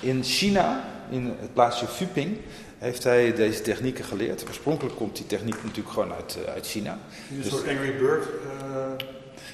in 0.00 0.22
China, 0.22 0.84
in 1.10 1.36
het 1.40 1.52
plaatsje 1.52 1.86
Fuping, 1.86 2.36
heeft 2.78 3.04
hij 3.04 3.34
deze 3.34 3.62
technieken 3.62 4.04
geleerd. 4.04 4.44
Oorspronkelijk 4.48 4.96
komt 4.96 5.16
die 5.16 5.26
techniek 5.26 5.62
natuurlijk 5.62 5.94
gewoon 5.94 6.12
uit, 6.12 6.38
uit 6.54 6.66
China. 6.66 6.98
Een 7.30 7.42
dus, 7.42 7.48
soort 7.48 7.68
Angry 7.68 7.96
Bird? 7.96 8.24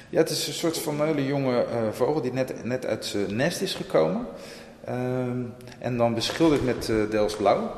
Ja, 0.09 0.17
het 0.17 0.29
is 0.29 0.47
een 0.47 0.53
soort 0.53 0.77
van 0.77 1.05
hele 1.05 1.25
jonge 1.25 1.65
vogel 1.91 2.21
die 2.21 2.33
net, 2.33 2.63
net 2.63 2.85
uit 2.85 3.05
zijn 3.05 3.35
nest 3.35 3.61
is 3.61 3.73
gekomen. 3.73 4.27
Ehm, 4.85 5.39
en 5.79 5.97
dan 5.97 6.13
beschilderd 6.13 6.63
met 6.63 6.87
uh, 6.87 7.09
Dels 7.09 7.35
Blauw. 7.35 7.71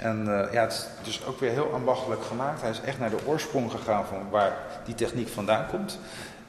En 0.00 0.24
uh, 0.28 0.52
ja, 0.52 0.60
het 0.60 0.72
is 0.72 0.86
dus 1.02 1.24
ook 1.24 1.40
weer 1.40 1.50
heel 1.50 1.72
ambachtelijk 1.72 2.22
gemaakt. 2.22 2.60
Hij 2.60 2.70
is 2.70 2.80
echt 2.80 2.98
naar 2.98 3.10
de 3.10 3.26
oorsprong 3.26 3.70
gegaan 3.70 4.06
van 4.06 4.30
waar 4.30 4.56
die 4.84 4.94
techniek 4.94 5.28
vandaan 5.28 5.66
komt. 5.66 5.98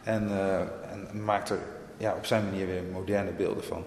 En, 0.03 0.29
uh, 0.31 0.59
en 0.59 1.23
maakt 1.23 1.49
er 1.49 1.59
ja, 1.97 2.13
op 2.13 2.25
zijn 2.25 2.43
manier 2.43 2.67
weer 2.67 2.83
moderne 2.91 3.31
beelden 3.31 3.63
van. 3.63 3.83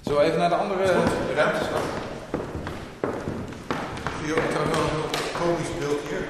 Zullen 0.00 0.18
we 0.20 0.24
even 0.24 0.38
naar 0.38 0.48
de 0.48 0.54
andere 0.54 0.84
ruimtes 1.34 1.66
gaan? 1.66 1.82
Zie 4.18 4.26
je 4.26 4.34
ook 4.34 4.50
wel 4.50 4.62
een 4.62 5.40
komisch 5.40 5.78
beeld 5.78 6.00
hier? 6.08 6.24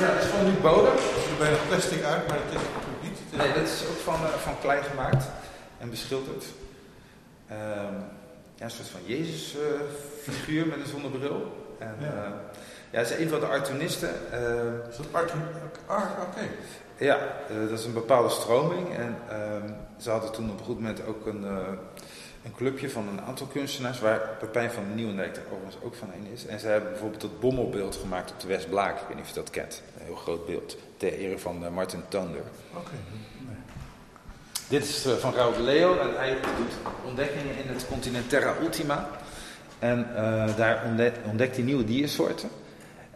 Ja, 0.00 0.14
dat 0.14 0.22
is 0.22 0.30
van 0.30 0.44
Luc 0.44 0.60
Bode. 0.60 0.88
Het 0.88 1.00
ziet 1.00 1.30
er 1.30 1.38
bijna 1.38 1.56
plastic 1.68 2.02
uit, 2.02 2.28
maar 2.28 2.36
dat 2.36 2.60
is 2.60 2.66
niet. 3.02 3.18
Nee, 3.38 3.52
dat 3.52 3.62
is 3.62 3.84
ook 3.90 3.98
van, 4.04 4.14
uh, 4.22 4.28
van 4.28 4.54
klei 4.60 4.82
gemaakt 4.82 5.24
en 5.80 5.90
beschilderd. 5.90 6.44
Um, 7.50 7.56
ja, 8.54 8.64
een 8.64 8.70
soort 8.70 8.88
van 8.88 9.00
Jezus-figuur 9.04 10.66
met 10.66 10.78
een 10.78 10.86
zonnebril. 10.86 11.66
En, 11.78 11.96
ja. 12.00 12.06
Uh, 12.06 12.30
ja, 12.90 13.00
hij 13.00 13.02
is 13.02 13.10
een 13.10 13.28
van 13.28 13.40
de 13.40 13.46
artonisten. 13.46 14.10
is 14.90 14.96
dat 14.96 15.06
Arton? 15.10 15.40
Ah, 15.86 16.02
oké. 16.20 16.30
Okay. 16.30 16.48
Ja, 16.98 17.18
dat 17.68 17.78
is 17.78 17.84
een 17.84 17.92
bepaalde 17.92 18.28
stroming. 18.28 18.96
En 18.96 19.16
ehm, 19.28 19.72
ze 19.96 20.10
hadden 20.10 20.32
toen 20.32 20.50
op 20.50 20.58
een 20.58 20.64
goed 20.64 20.74
moment 20.74 21.06
ook 21.06 21.26
een 21.26 21.44
een 22.44 22.54
clubje 22.54 22.90
van 22.90 23.08
een 23.08 23.20
aantal 23.20 23.46
kunstenaars, 23.46 24.00
waar 24.00 24.36
Pepijn 24.38 24.70
van 24.70 24.94
Nieuwendijk 24.94 25.36
er 25.36 25.42
overigens 25.52 25.82
ook 25.82 25.94
van 25.94 26.08
een 26.12 26.32
is. 26.32 26.46
En 26.46 26.60
zij 26.60 26.72
hebben 26.72 26.90
bijvoorbeeld 26.90 27.22
het 27.22 27.40
bommelbeeld 27.40 27.96
gemaakt 27.96 28.30
op 28.30 28.40
de 28.40 28.46
Westblaak. 28.46 29.00
Ik 29.00 29.06
weet 29.06 29.16
niet 29.16 29.24
of 29.24 29.28
je 29.28 29.34
dat 29.34 29.50
kent. 29.50 29.82
Een 29.98 30.04
heel 30.04 30.14
groot 30.14 30.46
beeld. 30.46 30.76
Ter 30.96 31.12
ere 31.12 31.38
van 31.38 31.72
Martin 31.72 32.02
Thunder. 32.08 32.42
Oké. 32.76 32.90
Dit 34.70 34.84
is 34.84 35.06
uh, 35.06 35.12
van 35.12 35.32
de 35.32 35.62
Leo 35.62 35.98
en 35.98 36.08
hij 36.16 36.30
doet 36.56 36.72
ontdekkingen 37.04 37.56
in 37.56 37.68
het 37.68 37.86
continent 37.88 38.28
Terra 38.28 38.54
Ultima. 38.62 39.08
En 39.78 40.06
uh, 40.14 40.56
daar 40.56 40.82
ontdekt 41.24 41.56
hij 41.56 41.64
nieuwe 41.64 41.84
diersoorten. 41.84 42.48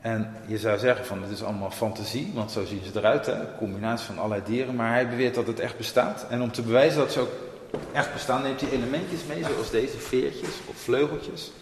En 0.01 0.37
je 0.47 0.59
zou 0.59 0.79
zeggen 0.79 1.07
van 1.07 1.23
het 1.23 1.31
is 1.31 1.43
allemaal 1.43 1.71
fantasie, 1.71 2.31
want 2.35 2.51
zo 2.51 2.65
zien 2.65 2.83
ze 2.85 2.99
eruit. 2.99 3.27
Hè? 3.27 3.33
Een 3.33 3.57
combinatie 3.59 4.07
van 4.07 4.19
allerlei 4.19 4.43
dieren. 4.45 4.75
Maar 4.75 4.93
hij 4.93 5.09
beweert 5.09 5.35
dat 5.35 5.47
het 5.47 5.61
echt 5.61 5.77
bestaat. 5.77 6.27
En 6.29 6.43
om 6.43 6.53
te 6.53 6.63
bewijzen 6.63 6.99
dat 6.99 7.13
ze 7.13 7.21
ook 7.21 7.33
echt 7.93 8.13
bestaan, 8.13 8.43
neemt 8.43 8.61
hij 8.61 8.71
elementjes 8.71 9.21
mee, 9.29 9.45
zoals 9.45 9.71
deze 9.71 9.99
veertjes 9.99 10.51
of 10.67 10.77
vleugeltjes. 10.77 11.53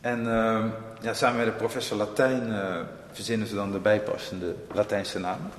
En 0.00 0.20
uh, 0.20 0.64
ja, 1.00 1.14
samen 1.14 1.36
met 1.36 1.46
de 1.46 1.52
professor 1.52 1.96
Latijn 1.96 2.48
uh, 2.48 2.76
verzinnen 3.12 3.48
ze 3.48 3.54
dan 3.54 3.72
de 3.72 3.78
bijpassende 3.78 4.54
Latijnse 4.72 5.18
namen. 5.18 5.50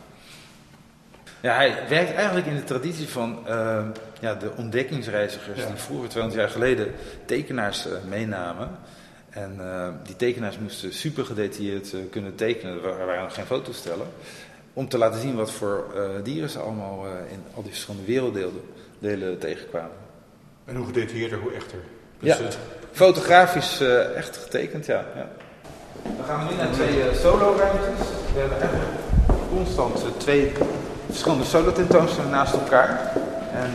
Ja, 1.45 1.55
hij 1.55 1.75
werkt 1.89 2.13
eigenlijk 2.13 2.47
in 2.47 2.55
de 2.55 2.63
traditie 2.63 3.09
van 3.09 3.39
uh, 3.47 3.85
ja, 4.19 4.35
de 4.35 4.51
ontdekkingsreizigers 4.55 5.59
ja. 5.59 5.65
die 5.65 5.75
vroeger, 5.75 6.09
200 6.09 6.41
jaar 6.41 6.51
geleden, 6.51 6.91
tekenaars 7.25 7.87
meenamen. 8.07 8.70
En 9.29 9.59
die 10.03 10.15
tekenaars 10.15 10.57
moesten 10.57 10.93
super 10.93 11.25
gedetailleerd 11.25 11.93
kunnen 12.09 12.35
tekenen, 12.35 12.83
er 12.83 13.05
waren 13.05 13.24
nog 13.24 13.33
geen 13.33 13.46
foto's 13.46 13.83
om 14.74 14.89
te 14.89 14.98
laten 14.98 15.22
zien 15.22 15.35
wat 15.35 15.51
voor 15.51 15.85
dieren 16.24 16.50
ze 16.50 16.59
allemaal 16.59 17.05
in 17.05 17.43
al 17.55 17.61
die 17.61 17.72
verschillende 17.72 18.05
werelddelen 18.05 18.61
delen 19.00 19.39
tegenkwamen. 19.39 19.98
En 20.65 20.75
hoe 20.75 20.85
gedetailleerder, 20.85 21.39
hoe 21.39 21.51
echter. 21.53 21.77
Dus 22.20 22.37
ja, 22.37 22.43
het... 22.43 22.57
fotografisch 22.91 23.81
uh, 23.81 24.15
echt 24.15 24.37
getekend, 24.37 24.85
ja. 24.85 25.05
ja. 25.15 25.29
Dan 26.17 26.25
gaan 26.25 26.48
we 26.48 26.53
nu 26.53 26.57
naar 26.57 26.72
twee 26.72 26.98
uh, 26.98 27.13
solo-ruimtes. 27.13 28.07
We 28.33 28.39
hebben 28.39 28.59
eigenlijk 28.59 28.91
constant 29.50 30.03
uh, 30.03 30.09
twee 30.17 30.51
verschillende 31.15 31.45
solo-tentoonstellingen 31.45 32.37
naast 32.37 32.53
elkaar. 32.53 33.11
En 33.53 33.73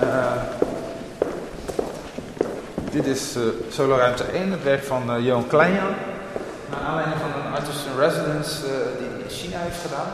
dit 2.90 3.06
is 3.06 3.36
solo-ruimte 3.70 4.24
1, 4.24 4.50
het 4.50 4.62
werk 4.62 4.84
van 4.84 5.22
Johan 5.22 5.46
Kleinjan. 5.46 5.94
Naar 6.70 6.80
aanleiding 6.80 7.20
van 7.20 7.46
een 7.46 7.52
artist 7.52 7.86
in 7.86 7.98
residence 7.98 8.60
die 8.98 9.08
hij 9.08 9.18
in 9.22 9.28
China 9.28 9.58
heeft 9.58 9.80
gedaan. 9.80 10.10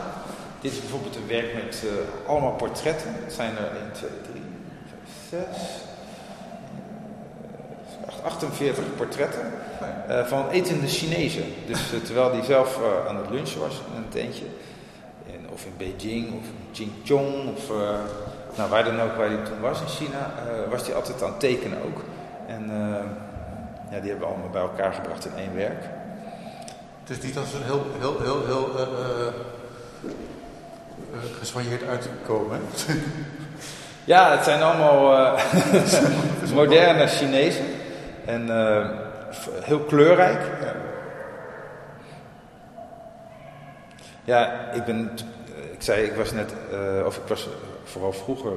Dit 0.61 0.71
is 0.71 0.79
bijvoorbeeld 0.79 1.15
een 1.15 1.27
werk 1.27 1.53
met 1.53 1.83
allemaal 2.27 2.51
portretten. 2.51 3.09
Het 3.23 3.33
zijn 3.33 3.51
er 3.57 3.81
1, 3.81 3.91
2, 3.91 4.09
3, 4.31 4.41
6, 5.29 5.39
48 8.23 8.83
portretten 8.95 9.51
uh, 10.09 10.25
van 10.25 10.49
etende 10.49 10.87
Chinezen. 10.87 11.43
Dus 11.65 11.93
uh, 11.93 11.99
terwijl 11.99 12.31
hij 12.31 12.43
zelf 12.43 12.79
uh, 12.79 13.09
aan 13.09 13.17
het 13.17 13.29
lunchen 13.29 13.59
was 13.59 13.73
in 13.73 13.97
een 13.97 14.09
tentje, 14.09 14.45
of 15.57 15.65
in 15.65 15.73
Beijing 15.77 16.27
of 16.27 16.45
in 16.45 16.71
Jingchong 16.71 17.55
of 17.55 17.69
nou, 18.55 18.69
waar 18.69 18.83
dan 18.83 19.01
ook 19.01 19.15
waar 19.15 19.27
hij 19.27 19.45
toen 19.45 19.59
was 19.59 19.81
in 19.81 19.87
China, 19.87 20.31
was 20.69 20.85
hij 20.85 20.95
altijd 20.95 21.23
aan 21.23 21.29
het 21.29 21.39
tekenen 21.39 21.77
ook. 21.83 22.03
En 22.47 22.71
ja, 23.91 23.99
die 23.99 24.09
hebben 24.09 24.27
we 24.27 24.33
allemaal 24.33 24.49
bij 24.49 24.61
elkaar 24.61 24.93
gebracht 24.93 25.25
in 25.25 25.37
één 25.37 25.55
werk. 25.55 25.83
Het 27.03 27.17
is 27.17 27.23
niet 27.23 27.37
als 27.37 27.53
een 27.53 27.63
heel, 27.63 27.85
heel, 27.99 28.21
heel, 28.21 28.45
heel. 28.45 28.69
Ja, 34.03 34.31
het 34.31 34.43
zijn 34.43 34.61
allemaal 34.61 35.35
moderne 36.53 37.07
Chinezen. 37.07 37.65
En 38.25 38.49
heel 39.61 39.79
kleurrijk. 39.79 40.41
Ja, 44.23 44.71
ik 44.73 44.85
ben, 44.85 45.11
ik 45.77 45.83
zei, 45.83 46.05
ik 46.05 46.15
was 46.15 46.31
net, 46.31 46.53
uh, 46.71 47.05
of 47.05 47.17
ik 47.17 47.27
was 47.27 47.47
vooral 47.83 48.13
vroeger 48.13 48.51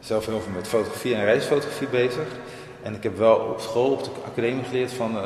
zelf 0.00 0.26
heel 0.26 0.40
veel 0.40 0.52
met 0.52 0.68
fotografie 0.68 1.14
en 1.14 1.24
reisfotografie 1.24 1.88
bezig. 1.88 2.26
En 2.82 2.94
ik 2.94 3.02
heb 3.02 3.16
wel 3.16 3.36
op 3.36 3.60
school, 3.60 3.92
op 3.92 4.04
de 4.04 4.10
academie 4.26 4.64
geleerd 4.64 4.92
van, 4.92 5.16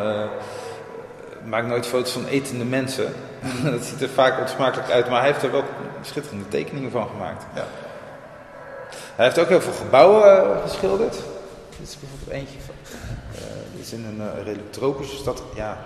maak 1.45 1.67
nooit 1.67 1.87
foto's 1.87 2.11
van 2.11 2.27
etende 2.27 2.65
mensen. 2.65 3.13
dat 3.65 3.85
ziet 3.85 4.03
er 4.03 4.09
vaak 4.09 4.41
onsmakelijk 4.41 4.91
uit, 4.91 5.09
maar 5.09 5.21
hij 5.21 5.31
heeft 5.31 5.43
er 5.43 5.53
wel 5.53 5.65
schitterende 6.03 6.49
tekeningen 6.49 6.91
van 6.91 7.09
gemaakt. 7.09 7.45
Ja. 7.55 7.67
Hij 9.17 9.25
heeft 9.25 9.39
ook 9.39 9.49
heel 9.49 9.61
veel 9.61 9.73
gebouwen 9.73 10.61
geschilderd. 10.63 11.15
Dit 11.79 11.89
is 11.89 11.99
bijvoorbeeld 11.99 12.31
eentje 12.31 12.59
van. 12.67 12.75
Dit 13.75 13.85
is 13.85 13.93
in 13.93 14.05
een 14.05 14.45
redelijk 14.45 14.73
tropische 14.73 15.17
stad. 15.17 15.43
Ja, 15.55 15.79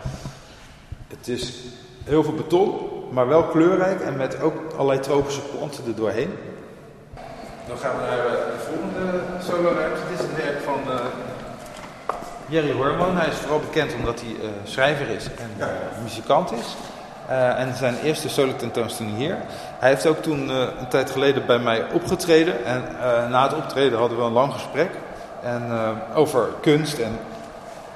het 1.08 1.28
is 1.28 1.52
heel 2.04 2.22
veel 2.22 2.34
beton, 2.34 2.78
maar 3.10 3.28
wel 3.28 3.42
kleurrijk 3.42 4.00
en 4.00 4.16
met 4.16 4.40
ook 4.40 4.54
allerlei 4.72 5.00
tropische 5.00 5.40
planten 5.40 5.84
er 5.86 5.94
doorheen. 5.94 6.34
Dan 7.68 7.78
gaan 7.78 7.96
we 7.96 8.02
naar 8.06 8.22
de 8.22 8.58
volgende 8.58 9.20
solo-ruimte. 9.42 10.00
Dit 10.10 10.20
is 10.20 10.24
een 10.24 10.44
werk 10.44 10.60
van 10.64 10.80
Jerry 12.46 12.72
Hormon. 12.72 13.16
Hij 13.16 13.28
is 13.28 13.36
vooral 13.36 13.60
bekend 13.60 13.94
omdat 13.94 14.20
hij 14.20 14.36
schrijver 14.64 15.08
is 15.08 15.24
en 15.24 15.68
muzikant 16.02 16.52
is. 16.52 16.76
En 17.56 17.74
zijn 17.74 17.96
eerste 18.02 18.28
solo 18.28 18.56
tentoonstelling 18.56 19.16
hier. 19.16 19.36
Hij 19.78 19.88
heeft 19.88 20.06
ook 20.06 20.22
toen 20.22 20.48
een 20.48 20.88
tijd 20.88 21.10
geleden 21.10 21.46
bij 21.46 21.58
mij 21.58 21.84
opgetreden. 21.92 22.64
En 22.64 22.84
na 23.30 23.42
het 23.42 23.56
optreden 23.56 23.98
hadden 23.98 24.18
we 24.18 24.24
een 24.24 24.32
lang 24.32 24.52
gesprek. 24.52 24.90
En, 25.42 25.72
over 26.14 26.48
kunst. 26.60 26.98
En 26.98 27.18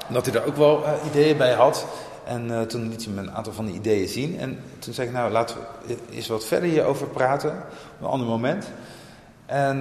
dat 0.07 0.25
hij 0.25 0.33
daar 0.33 0.45
ook 0.45 0.57
wel 0.57 0.83
ideeën 1.05 1.37
bij 1.37 1.53
had. 1.53 1.85
En 2.25 2.67
toen 2.67 2.89
liet 2.89 3.05
hij 3.05 3.13
me 3.13 3.21
een 3.21 3.31
aantal 3.31 3.53
van 3.53 3.65
die 3.65 3.75
ideeën 3.75 4.07
zien. 4.07 4.39
En 4.39 4.59
toen 4.79 4.93
zei 4.93 5.07
ik, 5.07 5.13
nou 5.13 5.31
laten 5.31 5.57
we 5.85 5.97
eens 6.11 6.27
wat 6.27 6.45
verder 6.45 6.69
hierover 6.69 7.07
praten. 7.07 7.51
Op 7.51 8.01
een 8.01 8.07
ander 8.07 8.27
moment. 8.27 8.67
En 9.45 9.79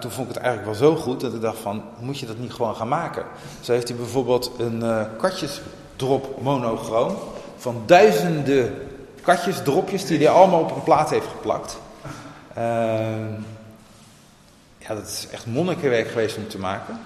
toen 0.00 0.10
vond 0.10 0.28
ik 0.28 0.34
het 0.34 0.42
eigenlijk 0.44 0.78
wel 0.78 0.88
zo 0.88 0.96
goed 0.96 1.20
dat 1.20 1.34
ik 1.34 1.40
dacht 1.40 1.58
van, 1.58 1.82
moet 2.00 2.18
je 2.18 2.26
dat 2.26 2.38
niet 2.38 2.52
gewoon 2.52 2.76
gaan 2.76 2.88
maken? 2.88 3.24
Zo 3.60 3.72
heeft 3.72 3.88
hij 3.88 3.96
bijvoorbeeld 3.96 4.52
een 4.58 5.06
katjesdrop 5.18 6.42
monochroom 6.42 7.16
van 7.56 7.82
duizenden 7.86 8.74
katjes, 9.26 9.62
dropjes, 9.62 10.06
die 10.06 10.18
hij 10.18 10.28
allemaal 10.28 10.60
op 10.60 10.76
een 10.76 10.82
plaat 10.82 11.10
heeft 11.10 11.26
geplakt. 11.26 11.78
Uh, 12.58 12.64
ja, 14.78 14.94
dat 14.94 15.06
is 15.06 15.26
echt 15.30 15.46
monnikenwerk 15.46 16.08
geweest 16.08 16.36
om 16.36 16.48
te 16.48 16.58
maken. 16.58 17.00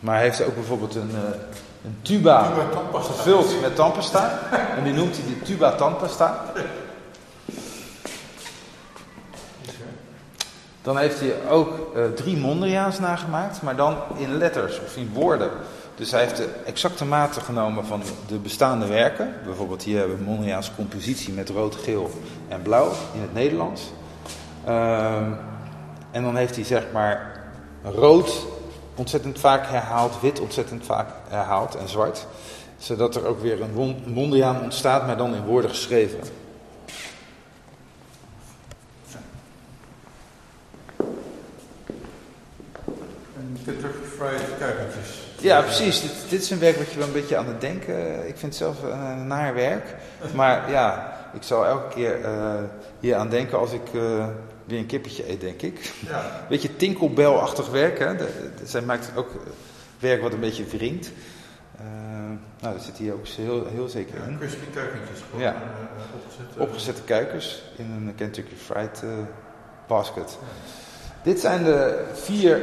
Maar 0.00 0.14
hij 0.14 0.24
heeft 0.24 0.42
ook 0.42 0.54
bijvoorbeeld 0.54 0.94
een, 0.94 1.10
een 1.84 1.96
tuba, 2.02 2.48
tuba 2.48 3.00
gevuld 3.00 3.60
met 3.60 3.76
tandpasta. 3.76 4.38
en 4.76 4.84
die 4.84 4.92
noemt 4.92 5.16
hij 5.16 5.26
de 5.26 5.42
tuba 5.42 5.72
tandpasta. 5.72 6.44
Dan 10.82 10.98
heeft 10.98 11.20
hij 11.20 11.48
ook 11.48 11.96
uh, 11.96 12.04
drie 12.04 12.36
Mondriaans 12.36 12.98
nagemaakt, 12.98 13.62
maar 13.62 13.76
dan 13.76 13.96
in 14.16 14.36
letters 14.36 14.80
of 14.80 14.96
in 14.96 15.10
woorden 15.12 15.50
Dus 15.94 16.10
hij 16.10 16.20
heeft 16.20 16.36
de 16.36 16.48
exacte 16.64 17.04
maten 17.04 17.42
genomen 17.42 17.86
van 17.86 18.02
de 18.26 18.38
bestaande 18.38 18.86
werken. 18.86 19.34
Bijvoorbeeld 19.44 19.82
hier 19.82 19.98
hebben 19.98 20.16
we 20.16 20.22
een 20.22 20.28
Mondriaanse 20.28 20.74
compositie 20.76 21.32
met 21.32 21.48
rood, 21.48 21.74
geel 21.74 22.10
en 22.48 22.62
blauw 22.62 22.90
in 23.14 23.20
het 23.20 23.34
Nederlands. 23.34 23.82
Ehm, 24.64 25.32
en 26.10 26.22
dan 26.22 26.36
heeft 26.36 26.54
hij 26.54 26.64
zeg 26.64 26.84
maar 26.92 27.40
rood 27.82 28.46
ontzettend 28.94 29.40
vaak 29.40 29.66
herhaald, 29.66 30.20
wit 30.20 30.40
ontzettend 30.40 30.84
vaak 30.84 31.08
herhaald 31.28 31.74
en 31.74 31.88
zwart. 31.88 32.26
Zodat 32.78 33.14
er 33.14 33.26
ook 33.26 33.40
weer 33.40 33.60
een 33.60 34.02
Mondriaan 34.06 34.62
ontstaat, 34.62 35.06
maar 35.06 35.16
dan 35.16 35.34
in 35.34 35.44
woorden 35.44 35.70
geschreven. 35.70 36.18
Kentucky 43.64 44.04
Fried 44.16 44.58
kuikentjes. 44.58 45.22
Ja, 45.40 45.60
precies. 45.60 46.00
Dit, 46.00 46.12
dit, 46.28 46.42
is 46.42 46.50
een 46.50 46.58
werk 46.58 46.76
wat 46.76 46.90
je 46.90 46.98
wel 46.98 47.06
een 47.06 47.12
beetje 47.12 47.36
aan 47.36 47.46
het 47.46 47.60
denken. 47.60 48.28
Ik 48.28 48.36
vind 48.36 48.42
het 48.42 48.54
zelf 48.54 48.82
een 48.82 49.26
naar 49.26 49.54
werk. 49.54 49.94
Maar 50.34 50.70
ja, 50.70 51.16
ik 51.34 51.42
zal 51.42 51.66
elke 51.66 51.94
keer 51.94 52.20
uh, 52.20 52.54
hier 53.00 53.16
aan 53.16 53.28
denken 53.28 53.58
als 53.58 53.72
ik 53.72 53.92
uh, 53.92 54.26
weer 54.64 54.78
een 54.78 54.86
kippetje 54.86 55.30
eet, 55.30 55.40
denk 55.40 55.62
ik. 55.62 55.92
Ja. 56.08 56.30
Beetje 56.48 56.76
tinkelbelachtig 56.76 57.70
werk. 57.70 57.98
Hè? 57.98 58.16
De, 58.16 58.50
de, 58.58 58.66
zij 58.66 58.82
maakt 58.82 59.10
ook 59.16 59.30
werk 59.98 60.22
wat 60.22 60.32
een 60.32 60.40
beetje 60.40 60.64
wringt. 60.64 61.10
Uh, 61.80 61.86
nou, 62.60 62.74
dat 62.74 62.82
zit 62.82 62.96
hier 62.96 63.12
ook 63.12 63.26
heel, 63.26 63.66
heel 63.66 63.88
zeker 63.88 64.14
in. 64.28 64.38
Crispy 64.38 64.64
kuikentjes. 64.74 65.18
Gewoon, 65.30 65.42
ja. 65.42 65.62
opgezette, 66.14 66.60
opgezette 66.60 67.02
kuikens 67.02 67.62
in 67.76 67.90
een 67.90 68.14
Kentucky 68.14 68.54
Fried 68.54 69.02
basket. 69.86 70.38
Ja. 70.40 70.46
Dit 71.22 71.40
zijn 71.40 71.64
de 71.64 72.04
vier 72.12 72.62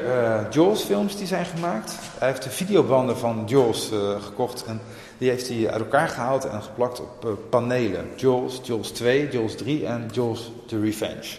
Jaws 0.50 0.84
films 0.84 1.18
die 1.18 1.28
zijn 1.28 1.46
gemaakt. 1.46 1.96
Hij 2.18 2.28
heeft 2.28 2.44
de 2.44 2.50
videobanden 2.50 3.18
van 3.18 3.44
Jaws 3.46 3.92
gekocht 4.20 4.66
en 4.66 4.82
die 5.18 5.30
heeft 5.30 5.48
hij 5.48 5.72
uit 5.72 5.82
elkaar 5.82 6.08
gehaald 6.08 6.46
en 6.46 6.64
geplakt 6.64 7.00
op 7.00 7.38
panelen. 7.50 8.10
Jaws, 8.16 8.60
Jaws 8.64 8.92
2, 8.92 9.30
Jaws 9.30 9.56
3 9.56 9.86
en 9.86 10.10
Jaws 10.12 10.52
The 10.68 10.80
Revenge. 10.80 11.38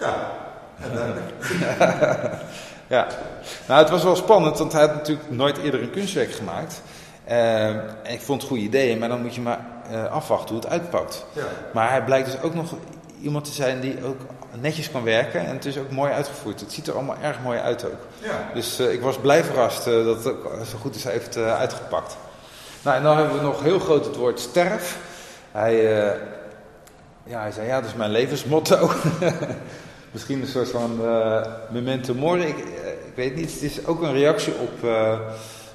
Ja, 0.00 0.30
ja, 2.96 3.06
nou 3.66 3.80
het 3.80 3.90
was 3.90 4.02
wel 4.02 4.16
spannend, 4.16 4.58
want 4.58 4.72
hij 4.72 4.80
had 4.80 4.94
natuurlijk 4.94 5.30
nooit 5.30 5.58
eerder 5.58 5.82
een 5.82 5.90
kunstwerk 5.90 6.32
gemaakt. 6.32 6.82
en 7.24 7.82
ik 8.02 8.20
vond 8.20 8.40
het 8.40 8.50
goede 8.50 8.64
ideeën, 8.64 8.98
maar 8.98 9.08
dan 9.08 9.22
moet 9.22 9.34
je 9.34 9.40
maar 9.40 9.58
afwachten 10.10 10.54
hoe 10.54 10.64
het 10.64 10.70
uitpakt. 10.72 11.24
Ja. 11.32 11.42
Maar 11.72 11.90
hij 11.90 12.04
blijkt 12.04 12.30
dus 12.30 12.40
ook 12.42 12.54
nog 12.54 12.74
iemand 13.22 13.44
te 13.44 13.52
zijn 13.52 13.80
die 13.80 14.04
ook 14.04 14.20
netjes 14.60 14.90
kan 14.90 15.02
werken 15.02 15.46
en 15.46 15.54
het 15.54 15.64
is 15.64 15.78
ook 15.78 15.90
mooi 15.90 16.12
uitgevoerd. 16.12 16.60
Het 16.60 16.72
ziet 16.72 16.86
er 16.86 16.94
allemaal 16.94 17.16
erg 17.22 17.36
mooi 17.42 17.58
uit 17.58 17.84
ook. 17.84 18.06
Ja. 18.18 18.50
Dus 18.54 18.80
uh, 18.80 18.92
ik 18.92 19.00
was 19.00 19.18
blij 19.18 19.44
verrast 19.44 19.84
dat 19.84 20.24
het 20.24 20.26
ook 20.26 20.52
zo 20.70 20.78
goed 20.80 20.94
is 20.94 21.04
heeft 21.04 21.36
uitgepakt. 21.36 22.16
Nou, 22.82 22.96
en 22.96 23.02
dan 23.02 23.16
hebben 23.16 23.36
we 23.36 23.42
nog 23.42 23.62
heel 23.62 23.78
groot 23.78 24.04
het 24.04 24.16
woord 24.16 24.40
sterf. 24.40 24.98
Hij, 25.52 25.74
ja, 27.24 27.40
hij 27.40 27.52
zei, 27.52 27.66
ja, 27.66 27.80
dat 27.80 27.90
is 27.90 27.96
mijn 27.96 28.10
levensmotto. 28.10 28.90
Misschien 30.10 30.40
een 30.40 30.46
soort 30.46 30.68
van 30.70 31.00
memento 31.70 32.14
mori. 32.14 32.42
Ik, 32.42 32.58
ik, 33.06 33.14
weet 33.14 33.34
niet, 33.34 33.52
het 33.52 33.62
is 33.62 33.86
ook 33.86 34.02
een 34.02 34.12
reactie 34.12 34.52
op 34.54 34.90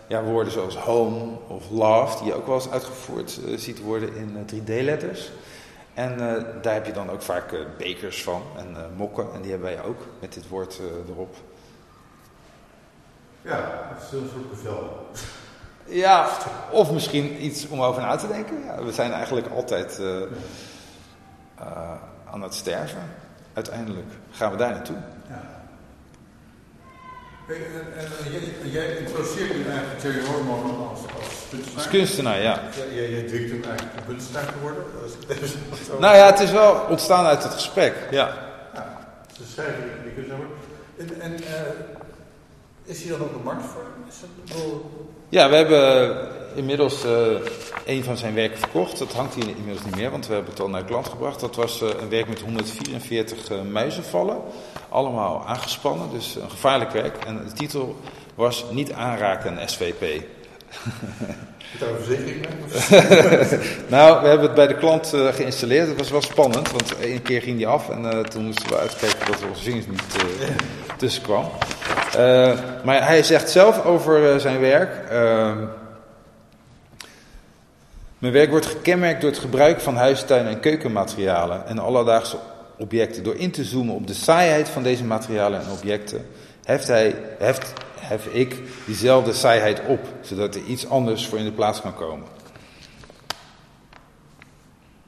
ja, 0.07 0.23
woorden 0.23 0.53
zoals 0.53 0.75
home 0.75 1.37
of 1.47 1.69
love, 1.69 2.17
die 2.17 2.27
je 2.27 2.33
ook 2.33 2.45
wel 2.45 2.55
eens 2.55 2.69
uitgevoerd 2.69 3.39
ziet 3.55 3.81
worden 3.81 4.15
in 4.15 4.61
3D-letters. 4.63 5.31
En 5.95 6.13
uh, 6.13 6.43
daar 6.61 6.73
heb 6.73 6.85
je 6.85 6.91
dan 6.91 7.09
ook 7.09 7.21
vaak 7.21 7.51
uh, 7.51 7.59
bekers 7.77 8.23
van 8.23 8.41
en 8.57 8.71
uh, 8.71 8.81
mokken. 8.95 9.27
En 9.33 9.41
die 9.41 9.51
hebben 9.51 9.69
wij 9.75 9.83
ook 9.83 10.01
met 10.19 10.33
dit 10.33 10.47
woord 10.47 10.79
erop. 11.09 11.35
Ja, 13.41 13.89
het 13.93 14.03
is 14.03 14.11
een 14.11 14.29
soort 14.33 14.49
bevel. 14.49 15.07
Ja, 15.85 16.29
of 16.71 16.91
misschien 16.91 17.45
iets 17.45 17.67
om 17.67 17.81
over 17.81 18.01
na 18.01 18.15
te 18.15 18.27
denken. 18.27 18.63
Ja, 18.63 18.83
we 18.83 18.91
zijn 18.91 19.11
eigenlijk 19.11 19.47
altijd 19.47 20.01
aan 22.31 22.41
het 22.41 22.53
sterven. 22.53 23.01
Uiteindelijk 23.55 24.07
gaan 24.31 24.51
we 24.51 24.57
daar 24.57 24.71
naartoe. 24.71 24.95
Ja. 25.27 25.41
En, 27.47 27.55
en, 27.97 28.31
jij, 28.31 28.71
jij 28.71 28.97
introduceert 28.97 29.55
nu 29.55 29.65
eigenlijk 29.69 30.01
Jerry 30.01 30.25
Hormon 30.25 30.87
als, 30.89 30.99
als 30.99 31.45
kunstenaar? 31.49 31.75
Als 31.75 31.87
kunstenaar, 31.87 32.41
ja. 32.41 32.61
Jij, 32.93 33.09
jij 33.09 33.23
dwingt 33.23 33.51
hem 33.51 33.63
eigenlijk 33.63 33.97
een 33.97 34.05
kunstenaar 34.05 34.45
te 34.45 34.59
worden? 34.61 34.83
nou 35.99 36.15
ja, 36.15 36.25
het 36.25 36.39
is 36.39 36.51
wel 36.51 36.85
ontstaan 36.89 37.25
uit 37.25 37.43
het 37.43 37.53
gesprek, 37.53 37.95
ja. 38.11 38.33
ja 38.73 38.95
schrijver 39.51 39.83
die 40.03 40.13
kunstenaar 40.13 40.45
wordt. 40.45 40.53
En, 40.97 41.21
en 41.21 41.33
uh, 41.33 41.49
is 42.83 43.03
hier 43.03 43.11
dan 43.11 43.21
ook 43.21 43.35
een 43.35 43.43
markt 43.43 43.65
voor? 43.65 43.85
Is 44.07 44.15
het 44.21 44.57
wel... 44.57 44.91
Ja, 45.29 45.49
we 45.49 45.55
hebben 45.55 46.17
inmiddels 46.55 47.05
uh, 47.05 47.11
een 47.85 48.03
van 48.03 48.17
zijn 48.17 48.33
werken 48.33 48.57
verkocht. 48.57 48.97
Dat 48.97 49.13
hangt 49.13 49.33
hier 49.35 49.47
inmiddels 49.47 49.85
niet 49.85 49.95
meer, 49.95 50.11
want 50.11 50.27
we 50.27 50.33
hebben 50.33 50.51
het 50.51 50.61
al 50.61 50.69
naar 50.69 50.81
het 50.81 50.89
land 50.89 51.07
gebracht. 51.07 51.39
Dat 51.39 51.55
was 51.55 51.81
uh, 51.81 51.89
een 51.99 52.09
werk 52.09 52.27
met 52.27 52.41
144 52.41 53.51
uh, 53.51 53.61
muizenvallen. 53.61 54.37
Allemaal 54.89 55.43
aangespannen, 55.45 56.09
dus 56.11 56.35
een 56.35 56.49
gevaarlijk 56.49 56.91
werk. 56.91 57.25
En 57.25 57.37
de 57.45 57.53
titel 57.53 57.95
was 58.35 58.65
Niet 58.71 58.91
aanraken 58.91 59.69
SVP. 59.69 60.23
Daar 61.79 61.89
een 61.89 62.03
verzekering 62.03 62.45
nou, 63.87 64.21
we 64.21 64.27
hebben 64.27 64.45
het 64.45 64.55
bij 64.55 64.67
de 64.67 64.77
klant 64.77 65.13
geïnstalleerd. 65.33 65.87
Het 65.87 65.97
was 65.97 66.11
wel 66.11 66.21
spannend, 66.21 66.71
want 66.71 66.95
één 66.99 67.21
keer 67.21 67.41
ging 67.41 67.57
die 67.57 67.67
af 67.67 67.89
en 67.89 68.29
toen 68.29 68.45
moesten 68.45 68.69
we 68.69 68.77
uitkijken 68.77 69.25
dat 69.31 69.41
er 69.41 69.47
onze 69.47 69.63
vingers 69.63 69.87
niet 69.87 70.03
tussen 70.97 71.23
kwam. 71.23 71.51
maar 72.83 73.07
hij 73.07 73.23
zegt 73.23 73.49
zelf 73.49 73.85
over 73.85 74.39
zijn 74.39 74.59
werk. 74.59 75.09
Mijn 78.25 78.37
werk 78.37 78.49
wordt 78.49 78.65
gekenmerkt 78.65 79.21
door 79.21 79.29
het 79.29 79.39
gebruik 79.39 79.79
van 79.79 79.95
huistuin- 79.95 80.47
en 80.47 80.59
keukenmaterialen 80.59 81.67
en 81.67 81.79
alledaagse 81.79 82.37
objecten. 82.77 83.23
Door 83.23 83.35
in 83.35 83.51
te 83.51 83.63
zoomen 83.63 83.95
op 83.95 84.07
de 84.07 84.13
saaiheid 84.13 84.69
van 84.69 84.83
deze 84.83 85.03
materialen 85.03 85.61
en 85.61 85.71
objecten, 85.71 86.27
heft, 86.63 86.87
hij, 86.87 87.15
heft, 87.37 87.73
hef 87.99 88.25
ik 88.25 88.61
diezelfde 88.85 89.33
saaiheid 89.33 89.81
op, 89.87 89.99
zodat 90.21 90.55
er 90.55 90.63
iets 90.63 90.89
anders 90.89 91.27
voor 91.27 91.37
in 91.37 91.45
de 91.45 91.51
plaats 91.51 91.81
kan 91.81 91.95
komen. 91.95 92.27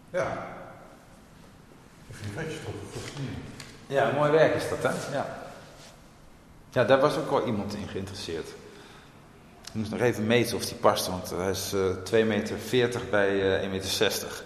Ja. 0.10 0.47
Ja, 3.88 4.12
mooi 4.12 4.32
werk 4.32 4.56
is 4.56 4.69
dat, 4.69 4.93
hè? 4.93 5.15
Ja. 5.15 5.25
Ja, 6.69 6.84
daar 6.84 6.99
was 6.99 7.17
ook 7.17 7.30
wel 7.30 7.45
iemand 7.45 7.73
in 7.73 7.88
geïnteresseerd. 7.88 8.47
Ik 9.78 9.84
moest 9.84 9.96
nog 9.96 10.08
even 10.08 10.28
meten 10.28 10.58
of 10.58 10.66
die 10.66 10.78
past, 10.78 11.08
want 11.08 11.30
hij 11.30 11.50
is 11.50 11.74
uh, 11.74 11.90
eh, 11.90 12.24
2,40 12.24 12.28
meter 12.28 13.02
bij 13.10 13.30
uh, 13.30 13.56
eh, 13.56 13.62
1,60 13.62 13.70
meter. 13.70 14.44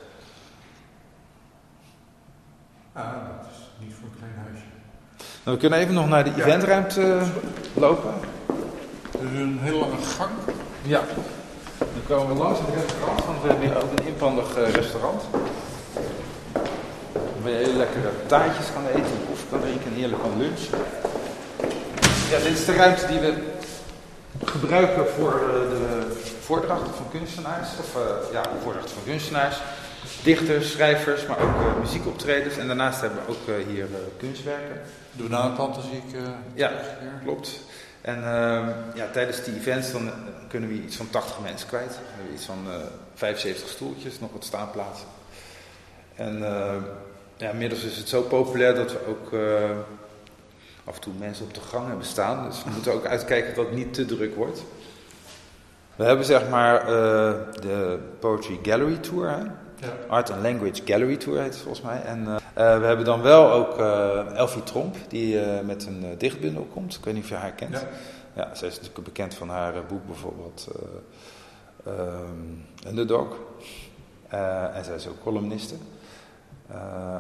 Ah, 2.94 3.04
dat 3.04 3.48
is 3.52 3.86
niet 3.86 3.94
voor 4.00 4.10
een 4.10 4.18
klein 4.18 4.34
huisje. 4.46 4.66
Nou, 5.44 5.56
we 5.56 5.58
kunnen 5.58 5.80
even 5.80 5.94
nog 5.94 6.08
naar 6.10 6.24
de 6.24 6.32
ja. 6.36 6.46
eventruimte 6.46 7.22
lopen. 7.74 8.14
Er 9.12 9.34
is 9.34 9.40
een 9.40 9.60
hele 9.62 9.78
lange 9.78 10.02
gang. 10.02 10.32
Ja. 10.82 11.02
Dan 11.78 11.88
komen 12.08 12.36
we 12.36 12.44
langs 12.44 12.60
het 12.60 12.76
restaurant, 12.76 13.26
want 13.26 13.42
we 13.42 13.48
hebben 13.48 13.68
hier 13.68 13.84
ook 13.84 14.00
een 14.00 14.08
inpandig 14.08 14.58
uh, 14.58 14.70
restaurant. 14.70 15.24
Waar 17.42 17.52
je 17.52 17.58
hele 17.58 17.78
lekkere 17.78 18.12
taartjes 18.26 18.74
kan 18.74 18.88
eten, 18.88 19.26
koffie 19.28 19.50
kan 19.50 19.62
drinken 19.62 19.92
en 19.92 19.94
heerlijk 19.94 20.22
kan 20.22 20.38
lunchen. 20.38 20.78
Ja, 22.30 22.38
dit 22.38 22.58
is 22.58 22.66
de 22.66 22.76
ruimte 22.76 23.08
die 23.08 23.20
we 23.20 23.60
gebruiken 24.46 25.08
voor 25.08 25.34
uh, 25.34 25.70
de 25.70 26.16
voordrachten 26.42 26.94
van 26.94 27.10
kunstenaars. 27.12 27.70
Of 27.80 27.96
uh, 27.96 28.34
ja, 28.34 28.44
voordrachten 28.64 28.94
van 28.94 29.04
kunstenaars 29.04 29.58
dichters, 30.24 30.72
schrijvers, 30.72 31.26
maar 31.26 31.40
ook 31.40 31.62
uh, 31.62 31.80
muziekoptredens. 31.80 32.58
En 32.58 32.68
daarnaast 32.68 33.02
hebben 33.02 33.20
we 33.26 33.32
ook 33.32 33.48
uh, 33.48 33.68
hier 33.68 33.84
uh, 33.84 33.98
kunstwerken. 34.18 34.82
De 35.12 35.24
bananenplanten 35.24 35.82
zie 35.82 35.92
ik. 35.92 36.22
ja, 36.54 36.72
klopt. 37.24 37.60
En 38.02 38.16
ehm, 38.16 38.70
ja, 38.96 39.08
tijdens 39.12 39.44
die 39.44 39.56
events 39.56 39.92
dan 39.92 40.12
kunnen 40.48 40.70
we 40.70 40.76
iets 40.76 40.96
van 40.96 41.10
80 41.10 41.40
mensen 41.40 41.68
kwijt. 41.68 41.90
We 41.90 42.14
hebben 42.16 42.34
iets 42.34 42.46
van 42.46 42.68
75 43.16 43.70
stoeltjes, 43.70 44.20
nog 44.20 44.32
wat 44.32 44.44
staanplaatsen. 44.44 45.08
En 46.16 46.40
ja, 47.38 47.50
inmiddels 47.50 47.84
is 47.84 47.98
het 47.98 48.10
zo 48.10 48.22
populair 48.22 48.76
dat 48.76 48.92
we 48.92 49.00
ook 49.08 49.32
af 50.84 50.96
en 50.96 51.02
toe 51.02 51.14
mensen 51.20 51.46
op 51.46 51.54
de 51.54 51.62
gang 51.62 51.88
hebben 51.88 52.06
staan. 52.06 52.50
Dus 52.50 52.64
we 52.64 52.70
moeten 52.70 52.94
ook 52.94 53.06
uitkijken 53.06 53.56
dat 53.56 53.66
het 53.66 53.76
niet 53.76 53.94
te 53.94 54.06
druk 54.06 54.36
wordt. 54.36 54.64
We 55.96 56.04
hebben 56.04 56.26
zeg 56.26 56.50
maar 56.50 56.86
de 57.62 58.00
Poetry 58.20 58.60
Gallery 58.64 58.98
Tour. 58.98 59.30
Hè? 59.30 59.44
Ja. 59.82 59.94
Art 60.08 60.30
and 60.30 60.42
Language 60.42 60.82
Gallery 60.86 61.18
Tour 61.18 61.42
heet 61.42 61.54
het 61.54 61.62
volgens 61.62 61.86
mij. 61.86 62.02
En 62.02 62.20
uh, 62.20 62.36
we 62.54 62.86
hebben 62.86 63.06
dan 63.06 63.22
wel 63.22 63.52
ook 63.52 63.80
uh, 63.80 64.36
Elfie 64.36 64.64
Tromp, 64.64 64.96
die 65.08 65.36
uh, 65.36 65.60
met 65.60 65.86
een 65.86 66.16
dichtbundel 66.18 66.68
komt. 66.74 66.96
Ik 66.96 67.06
weet 67.06 67.14
niet 67.14 67.24
of 67.24 67.30
je 67.30 67.36
haar 67.36 67.52
kent. 67.52 67.72
Ja, 67.72 67.88
ja 68.34 68.56
zij 68.56 68.68
is 68.68 68.76
natuurlijk 68.76 69.04
bekend 69.04 69.34
van 69.34 69.50
haar 69.50 69.74
boek 69.88 70.06
bijvoorbeeld 70.06 70.68
um, 71.88 72.66
Underdog. 72.88 73.38
en 74.74 74.86
zij 74.86 74.96
is 74.96 75.08
ook 75.08 75.24
columniste. 75.24 75.76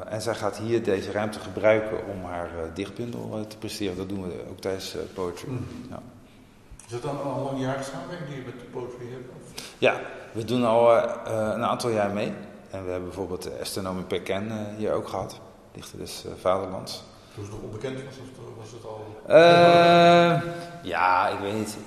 En 0.09 0.21
zij 0.21 0.35
gaat 0.35 0.57
hier 0.57 0.83
deze 0.83 1.11
ruimte 1.11 1.39
gebruiken 1.39 1.97
om 2.07 2.23
haar 2.23 2.49
dichtbundel 2.73 3.45
te 3.47 3.57
presteren. 3.57 3.97
Dat 3.97 4.09
doen 4.09 4.23
we 4.23 4.43
ook 4.49 4.59
tijdens 4.59 4.95
poetry. 5.13 5.49
Mm. 5.49 5.67
Ja. 5.89 6.01
Is 6.85 6.91
dat 6.91 7.01
dan 7.01 7.23
al 7.23 7.37
een 7.37 7.43
langjarige 7.43 7.83
samenwerking 7.83 8.29
die 8.29 8.37
je 8.37 8.45
met 8.45 8.59
de 8.59 8.65
poetry 8.65 9.05
hebt? 9.11 9.29
Of? 9.29 9.63
Ja, 9.77 10.01
we 10.31 10.43
doen 10.43 10.63
al 10.65 10.95
uh, 10.95 11.13
een 11.27 11.63
aantal 11.63 11.89
jaar 11.89 12.11
mee. 12.11 12.33
En 12.69 12.85
we 12.85 12.91
hebben 12.91 13.03
bijvoorbeeld 13.03 13.49
Nomi 13.81 14.01
Perken 14.01 14.47
uh, 14.47 14.53
hier 14.77 14.91
ook 14.93 15.07
gehad. 15.07 15.39
Dichter 15.71 15.99
uh, 15.99 16.31
Vaderlands. 16.39 17.03
Toen 17.35 17.45
ze 17.45 17.51
nog 17.51 17.61
onbekend 17.61 18.03
was, 18.03 18.17
of 18.17 18.55
was 18.57 18.71
het 18.71 18.85
al... 18.85 19.05
ja, 20.83 21.27
ik 21.27 21.39
weet 21.39 21.53
niet. 21.53 21.77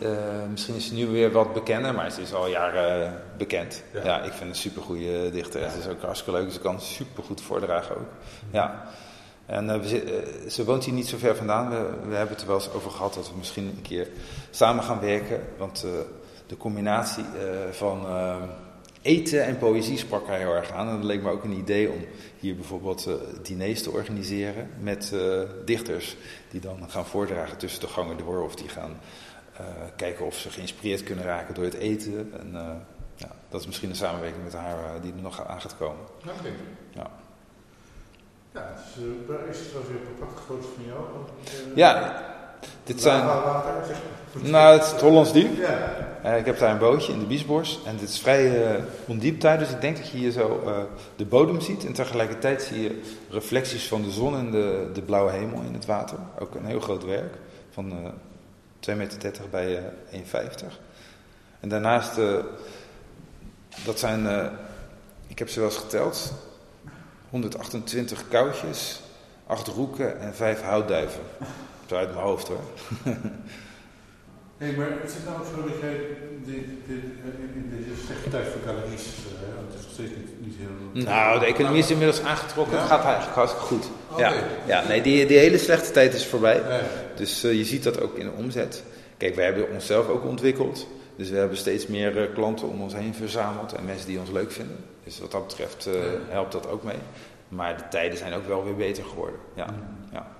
misschien 0.50 0.74
is 0.74 0.86
ze 0.86 0.94
nu 0.94 1.06
weer 1.06 1.32
wat 1.32 1.52
bekender, 1.52 1.94
maar 1.94 2.10
ze 2.10 2.20
is 2.20 2.34
al 2.34 2.48
jaren 2.48 3.22
bekend. 3.38 3.82
Ja. 3.92 4.04
ja. 4.04 4.22
ik 4.22 4.32
vind 4.32 4.50
een 4.50 4.56
supergoeie 4.56 5.30
dichter. 5.30 5.60
Ja. 5.60 5.70
Ze 5.70 5.78
is 5.78 5.86
ook 5.86 6.02
hartstikke 6.02 6.40
leuk. 6.40 6.52
Ze 6.52 6.60
kan 6.60 6.80
supergoed 6.80 7.40
voordragen 7.40 7.96
ook. 7.96 8.08
Ja. 8.50 8.88
En 9.46 9.68
uh, 9.68 9.76
we, 9.76 10.04
uh, 10.04 10.50
ze 10.50 10.64
woont 10.64 10.84
hier 10.84 10.94
niet 10.94 11.08
zo 11.08 11.16
ver 11.16 11.36
vandaan. 11.36 11.70
We, 11.70 11.76
we, 12.08 12.14
hebben 12.14 12.34
het 12.34 12.40
er 12.40 12.46
wel 12.46 12.56
eens 12.56 12.72
over 12.72 12.90
gehad 12.90 13.14
dat 13.14 13.30
we 13.30 13.36
misschien 13.36 13.64
een 13.64 13.82
keer 13.82 14.08
samen 14.50 14.84
gaan 14.84 15.00
werken. 15.00 15.40
Want 15.58 15.84
uh, 15.86 15.90
de 16.46 16.56
combinatie 16.56 17.24
van 17.70 18.06
eten 19.04 19.44
en 19.44 19.58
poëzie 19.58 19.98
sprak 19.98 20.26
haar 20.26 20.38
heel 20.38 20.54
erg 20.54 20.70
aan. 20.70 20.88
En 20.88 20.96
dat 20.96 21.04
leek 21.04 21.22
me 21.22 21.30
ook 21.30 21.44
een 21.44 21.58
idee 21.58 21.90
om 21.90 22.04
hier 22.38 22.54
bijvoorbeeld 22.54 23.08
diners 23.42 23.82
te 23.82 23.90
organiseren 23.90 24.70
met 24.80 25.12
dichters. 25.64 26.16
Die 26.50 26.60
dan 26.60 26.90
gaan 26.90 27.06
voordragen 27.06 27.58
tussen 27.58 27.80
de 27.80 27.86
gangen 27.86 28.16
door. 28.16 28.42
Of 28.42 28.54
die 28.54 28.68
gaan 28.68 28.96
kijken 29.96 30.26
of 30.26 30.38
ze 30.38 30.50
geïnspireerd 30.50 31.02
kunnen 31.02 31.24
raken 31.24 31.54
door 31.54 31.64
het 31.64 31.74
eten. 31.74 32.32
En 32.40 32.50
ja, 33.16 33.30
dat 33.48 33.60
is 33.60 33.66
misschien 33.66 33.90
een 33.90 33.96
samenwerking 33.96 34.44
met 34.44 34.52
haar 34.52 35.00
die 35.02 35.12
er 35.12 35.22
nog 35.22 35.46
aan 35.46 35.60
gaat 35.60 35.76
komen. 35.76 36.04
Okay. 36.20 36.52
Ja. 36.90 37.10
Ja, 38.54 38.74
het 38.74 38.80
is, 38.96 39.02
uh, 39.02 39.50
is 39.50 39.58
het 39.58 39.68
trouwens 39.68 39.94
weer 39.94 40.06
een 40.08 40.14
prachtig 40.18 40.44
foto's 40.44 40.66
van 40.74 40.84
jou. 40.84 41.00
Uh, 41.70 41.76
ja, 41.76 42.33
dit 42.84 43.00
zijn... 43.00 43.24
Nou, 44.40 44.72
het 44.72 44.84
is 44.84 44.90
het 44.90 45.00
Hollands 45.00 45.32
Diep. 45.32 45.56
Ja. 45.56 45.92
Uh, 46.24 46.38
ik 46.38 46.44
heb 46.44 46.58
daar 46.58 46.70
een 46.70 46.78
bootje 46.78 47.12
in 47.12 47.18
de 47.18 47.26
Biesbos 47.26 47.80
en 47.86 47.96
dit 47.96 48.08
is 48.08 48.18
vrij 48.18 48.80
ondiep 49.06 49.40
daar, 49.40 49.58
dus 49.58 49.70
ik 49.70 49.80
denk 49.80 49.96
dat 49.96 50.08
je 50.08 50.16
hier 50.16 50.30
zo 50.30 50.62
de 51.16 51.24
bodem 51.24 51.60
ziet. 51.60 51.84
En 51.84 51.92
tegelijkertijd 51.92 52.62
zie 52.62 52.82
je 52.82 53.00
reflecties 53.30 53.88
van 53.88 54.02
de 54.02 54.10
zon 54.10 54.36
en 54.36 54.50
de, 54.50 54.90
de 54.92 55.02
blauwe 55.02 55.30
hemel 55.30 55.60
in 55.60 55.74
het 55.74 55.86
water. 55.86 56.18
Ook 56.38 56.54
een 56.54 56.66
heel 56.66 56.80
groot 56.80 57.04
werk 57.04 57.34
van 57.70 57.92
2,30 58.90 58.96
meter 58.96 59.32
bij 59.50 59.82
1,50. 60.12 60.18
En 61.60 61.68
daarnaast, 61.68 62.20
dat 63.84 63.98
zijn, 63.98 64.50
ik 65.26 65.38
heb 65.38 65.48
ze 65.48 65.60
wel 65.60 65.68
eens 65.68 65.78
geteld, 65.78 66.32
128 67.30 68.28
koutjes, 68.28 69.00
8 69.46 69.66
roeken 69.66 70.20
en 70.20 70.34
5 70.34 70.62
houtduiven. 70.62 71.20
Zo 71.86 71.94
uit 71.94 72.12
mijn 72.12 72.24
hoofd 72.24 72.48
hoor. 72.48 72.64
Hey, 74.58 74.72
maar 74.72 74.90
het 75.02 75.10
is 75.10 75.16
nou 75.24 75.38
ook 75.38 75.46
zo 75.54 75.68
dat 75.68 75.80
jij 75.80 75.96
dit, 76.44 76.64
dit, 76.86 77.02
in 77.54 77.70
deze 77.70 78.04
slechte 78.06 78.30
tijd 78.30 78.46
voor 78.48 78.60
galeries, 78.66 79.02
uh, 79.02 79.66
het 79.66 79.78
is 79.78 79.82
nog 79.82 79.92
steeds 79.92 80.10
niet, 80.10 80.46
niet 80.46 80.54
heel... 80.58 81.02
Nou, 81.04 81.38
de 81.38 81.46
economie 81.46 81.78
is 81.78 81.90
inmiddels 81.90 82.22
aangetrokken, 82.22 82.74
ja? 82.74 82.80
het 82.80 82.90
gaat 82.90 83.04
eigenlijk 83.04 83.34
hartstikke 83.34 83.66
goed. 83.66 83.86
Okay. 84.10 84.34
Ja, 84.34 84.42
ja, 84.66 84.88
nee, 84.88 85.02
die, 85.02 85.26
die 85.26 85.38
hele 85.38 85.58
slechte 85.58 85.90
tijd 85.90 86.14
is 86.14 86.26
voorbij. 86.26 86.56
Ja. 86.56 86.80
Dus 87.14 87.44
uh, 87.44 87.52
je 87.52 87.64
ziet 87.64 87.82
dat 87.82 88.00
ook 88.00 88.18
in 88.18 88.26
de 88.26 88.32
omzet. 88.32 88.82
Kijk, 89.16 89.34
wij 89.34 89.44
hebben 89.44 89.70
onszelf 89.70 90.08
ook 90.08 90.24
ontwikkeld. 90.24 90.86
Dus 91.16 91.30
we 91.30 91.36
hebben 91.36 91.56
steeds 91.56 91.86
meer 91.86 92.16
uh, 92.16 92.34
klanten 92.34 92.68
om 92.68 92.82
ons 92.82 92.94
heen 92.94 93.14
verzameld 93.14 93.72
en 93.72 93.84
mensen 93.84 94.06
die 94.06 94.18
ons 94.18 94.30
leuk 94.30 94.52
vinden. 94.52 94.76
Dus 95.04 95.20
wat 95.20 95.30
dat 95.30 95.46
betreft 95.46 95.86
uh, 95.86 95.94
helpt 96.28 96.52
dat 96.52 96.68
ook 96.68 96.82
mee. 96.82 96.98
Maar 97.48 97.76
de 97.76 97.88
tijden 97.90 98.18
zijn 98.18 98.34
ook 98.34 98.46
wel 98.46 98.64
weer 98.64 98.76
beter 98.76 99.04
geworden. 99.04 99.40
Ja, 99.54 99.66
mm. 99.66 100.12
ja. 100.12 100.33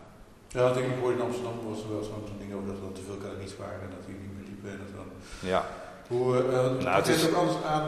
Ja 0.56 0.72
denk 0.72 0.86
ik 0.92 1.00
hoorde 1.00 1.16
in 1.18 1.26
Amsterdam 1.28 1.56
was 1.70 1.82
er 1.82 1.90
wel 1.94 2.02
zo'n 2.02 2.38
ding 2.42 2.52
over 2.54 2.68
dat 2.72 2.80
er 2.86 2.92
te 2.98 3.06
veel 3.08 3.20
galeries 3.24 3.56
waren 3.62 3.80
en 3.86 3.92
dat 3.96 4.04
die 4.06 4.16
niet 4.22 4.34
meer 4.34 4.46
diep 4.48 4.62
dat 4.82 4.92
dan. 5.00 5.08
Ja. 5.52 5.62
Hoe, 6.12 6.26
uh, 6.36 6.84
nou, 6.84 6.96
het 7.02 7.08
is 7.08 7.26
ook 7.26 7.34
anders 7.42 7.58
aan. 7.72 7.84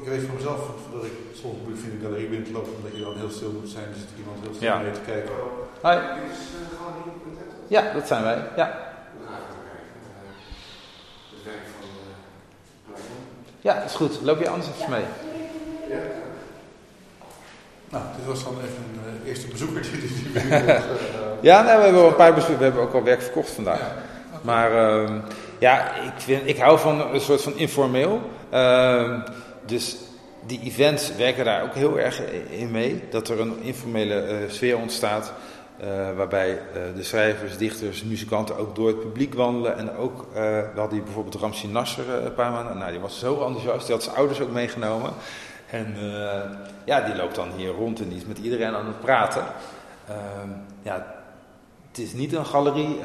Ik 0.00 0.06
weet 0.12 0.22
van 0.26 0.34
mezelf 0.34 0.60
dat 0.94 1.04
ik 1.04 1.16
soms 1.40 1.56
moeilijk 1.58 1.82
vind 1.82 1.92
een 1.94 2.04
galerie 2.06 2.28
binnen 2.28 2.46
te 2.46 2.52
lopen 2.52 2.72
omdat 2.76 2.94
je 2.96 3.04
dan 3.08 3.16
heel 3.16 3.30
stil 3.30 3.52
moet 3.52 3.68
zijn. 3.76 3.88
Er 3.88 4.00
zit 4.02 4.18
iemand 4.18 4.38
heel 4.42 4.54
stil 4.54 4.68
ja. 4.68 4.78
mee 4.78 4.92
te 5.00 5.06
kijken. 5.10 5.32
Hoi. 5.80 5.98
Ja, 7.66 7.92
dat 7.92 8.06
zijn 8.06 8.22
wij. 8.22 8.38
Ja. 8.56 8.92
Ja, 13.60 13.82
is 13.82 13.94
goed. 13.94 14.20
Loop 14.22 14.38
je 14.38 14.48
anders 14.48 14.68
even 14.68 14.90
mee? 14.90 15.04
Ja. 15.88 16.02
Nou, 17.90 18.04
dit 18.16 18.26
was 18.26 18.44
dan 18.44 18.54
even 18.54 18.84
een 18.84 19.20
uh, 19.22 19.28
eerste 19.28 19.46
bezoekertje. 19.46 19.98
Die 19.98 20.32
ja, 21.44 21.62
nou, 21.62 21.76
we 21.76 21.82
hebben 21.82 22.00
wel 22.00 22.10
een 22.10 22.16
paar 22.16 22.34
bezoekers. 22.34 22.58
We 22.58 22.64
hebben 22.64 22.82
ook 22.82 22.94
al 22.94 23.02
werk 23.02 23.22
verkocht 23.22 23.50
vandaag. 23.50 23.78
Ja. 23.78 23.86
Okay. 23.86 24.40
Maar 24.42 24.72
uh, 24.72 25.10
ja, 25.58 25.94
ik, 25.94 26.12
vind, 26.16 26.48
ik 26.48 26.58
hou 26.58 26.78
van 26.78 27.00
een 27.14 27.20
soort 27.20 27.42
van 27.42 27.56
informeel. 27.56 28.20
Uh, 28.54 29.20
dus 29.66 29.96
die 30.46 30.60
events 30.60 31.16
werken 31.16 31.44
daar 31.44 31.62
ook 31.62 31.74
heel 31.74 31.98
erg 31.98 32.22
in 32.50 32.70
mee. 32.70 33.02
Dat 33.10 33.28
er 33.28 33.40
een 33.40 33.62
informele 33.62 34.28
uh, 34.28 34.50
sfeer 34.50 34.78
ontstaat. 34.78 35.32
Uh, 35.80 36.16
waarbij 36.16 36.50
uh, 36.50 36.58
de 36.96 37.02
schrijvers, 37.02 37.56
dichters, 37.56 38.04
muzikanten 38.04 38.56
ook 38.56 38.74
door 38.74 38.88
het 38.88 39.00
publiek 39.00 39.34
wandelen. 39.34 39.78
En 39.78 39.96
ook, 39.96 40.26
we 40.32 40.70
hadden 40.76 41.04
bijvoorbeeld 41.04 41.34
Ramsi 41.34 41.68
Nasser 41.68 42.10
een 42.24 42.34
paar 42.34 42.50
maanden. 42.50 42.78
Nou, 42.78 42.90
die 42.90 43.00
was 43.00 43.18
zo 43.18 43.44
enthousiast, 43.44 43.86
die 43.86 43.94
had 43.94 44.04
zijn 44.04 44.16
ouders 44.16 44.40
ook 44.40 44.50
meegenomen. 44.50 45.10
En 45.70 45.96
ja, 46.84 47.00
die 47.00 47.16
loopt 47.16 47.34
dan 47.34 47.48
hier 47.56 47.70
rond 47.70 48.00
en 48.00 48.08
die 48.08 48.18
is 48.18 48.26
met 48.26 48.38
iedereen 48.38 48.74
aan 48.74 48.86
het 48.86 49.00
praten. 49.00 49.44
Ehm, 50.08 50.48
ja, 50.82 51.23
het 51.96 52.04
is 52.04 52.12
niet 52.12 52.32
een 52.32 52.46
galerie 52.46 53.00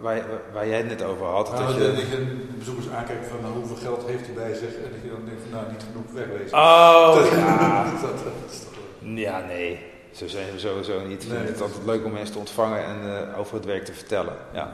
waar, 0.00 0.24
waar, 0.52 0.68
jij 0.68 0.76
het 0.76 0.88
net 0.88 1.02
over 1.02 1.26
had. 1.26 1.52
Nou, 1.52 1.64
dat, 1.66 1.74
je, 1.74 1.92
dat 1.92 2.08
je 2.08 2.46
bezoekers 2.58 2.88
aankijkt 2.88 3.26
van 3.26 3.40
nou, 3.40 3.54
hoeveel 3.54 3.76
geld 3.76 4.06
heeft 4.06 4.26
hij 4.26 4.34
bij 4.34 4.54
zich. 4.54 4.74
En 4.74 4.90
dat 4.92 5.02
je 5.02 5.08
dan 5.08 5.24
denkt 5.24 5.42
van 5.42 5.50
nou, 5.50 5.72
niet 5.72 5.82
genoeg 5.82 6.12
wegwezen. 6.12 6.58
Oh, 6.58 7.14
dat, 7.14 7.30
ja. 7.30 7.84
dat, 8.02 8.02
dat, 8.02 8.66
ja, 9.00 9.40
nee. 9.46 9.78
Zo 10.12 10.26
zijn 10.26 10.52
we 10.52 10.58
sowieso 10.58 11.06
niet. 11.06 11.28
Nee, 11.28 11.38
het 11.38 11.54
is 11.54 11.60
altijd 11.60 11.84
leuk 11.84 12.04
om 12.04 12.12
mensen 12.12 12.32
te 12.32 12.38
ontvangen 12.38 12.84
en 12.84 12.98
uh, 13.04 13.38
over 13.38 13.54
het 13.54 13.64
werk 13.64 13.84
te 13.84 13.92
vertellen. 13.92 14.36
Ja. 14.52 14.72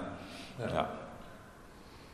ja. 0.59 0.67
ja. 0.73 0.91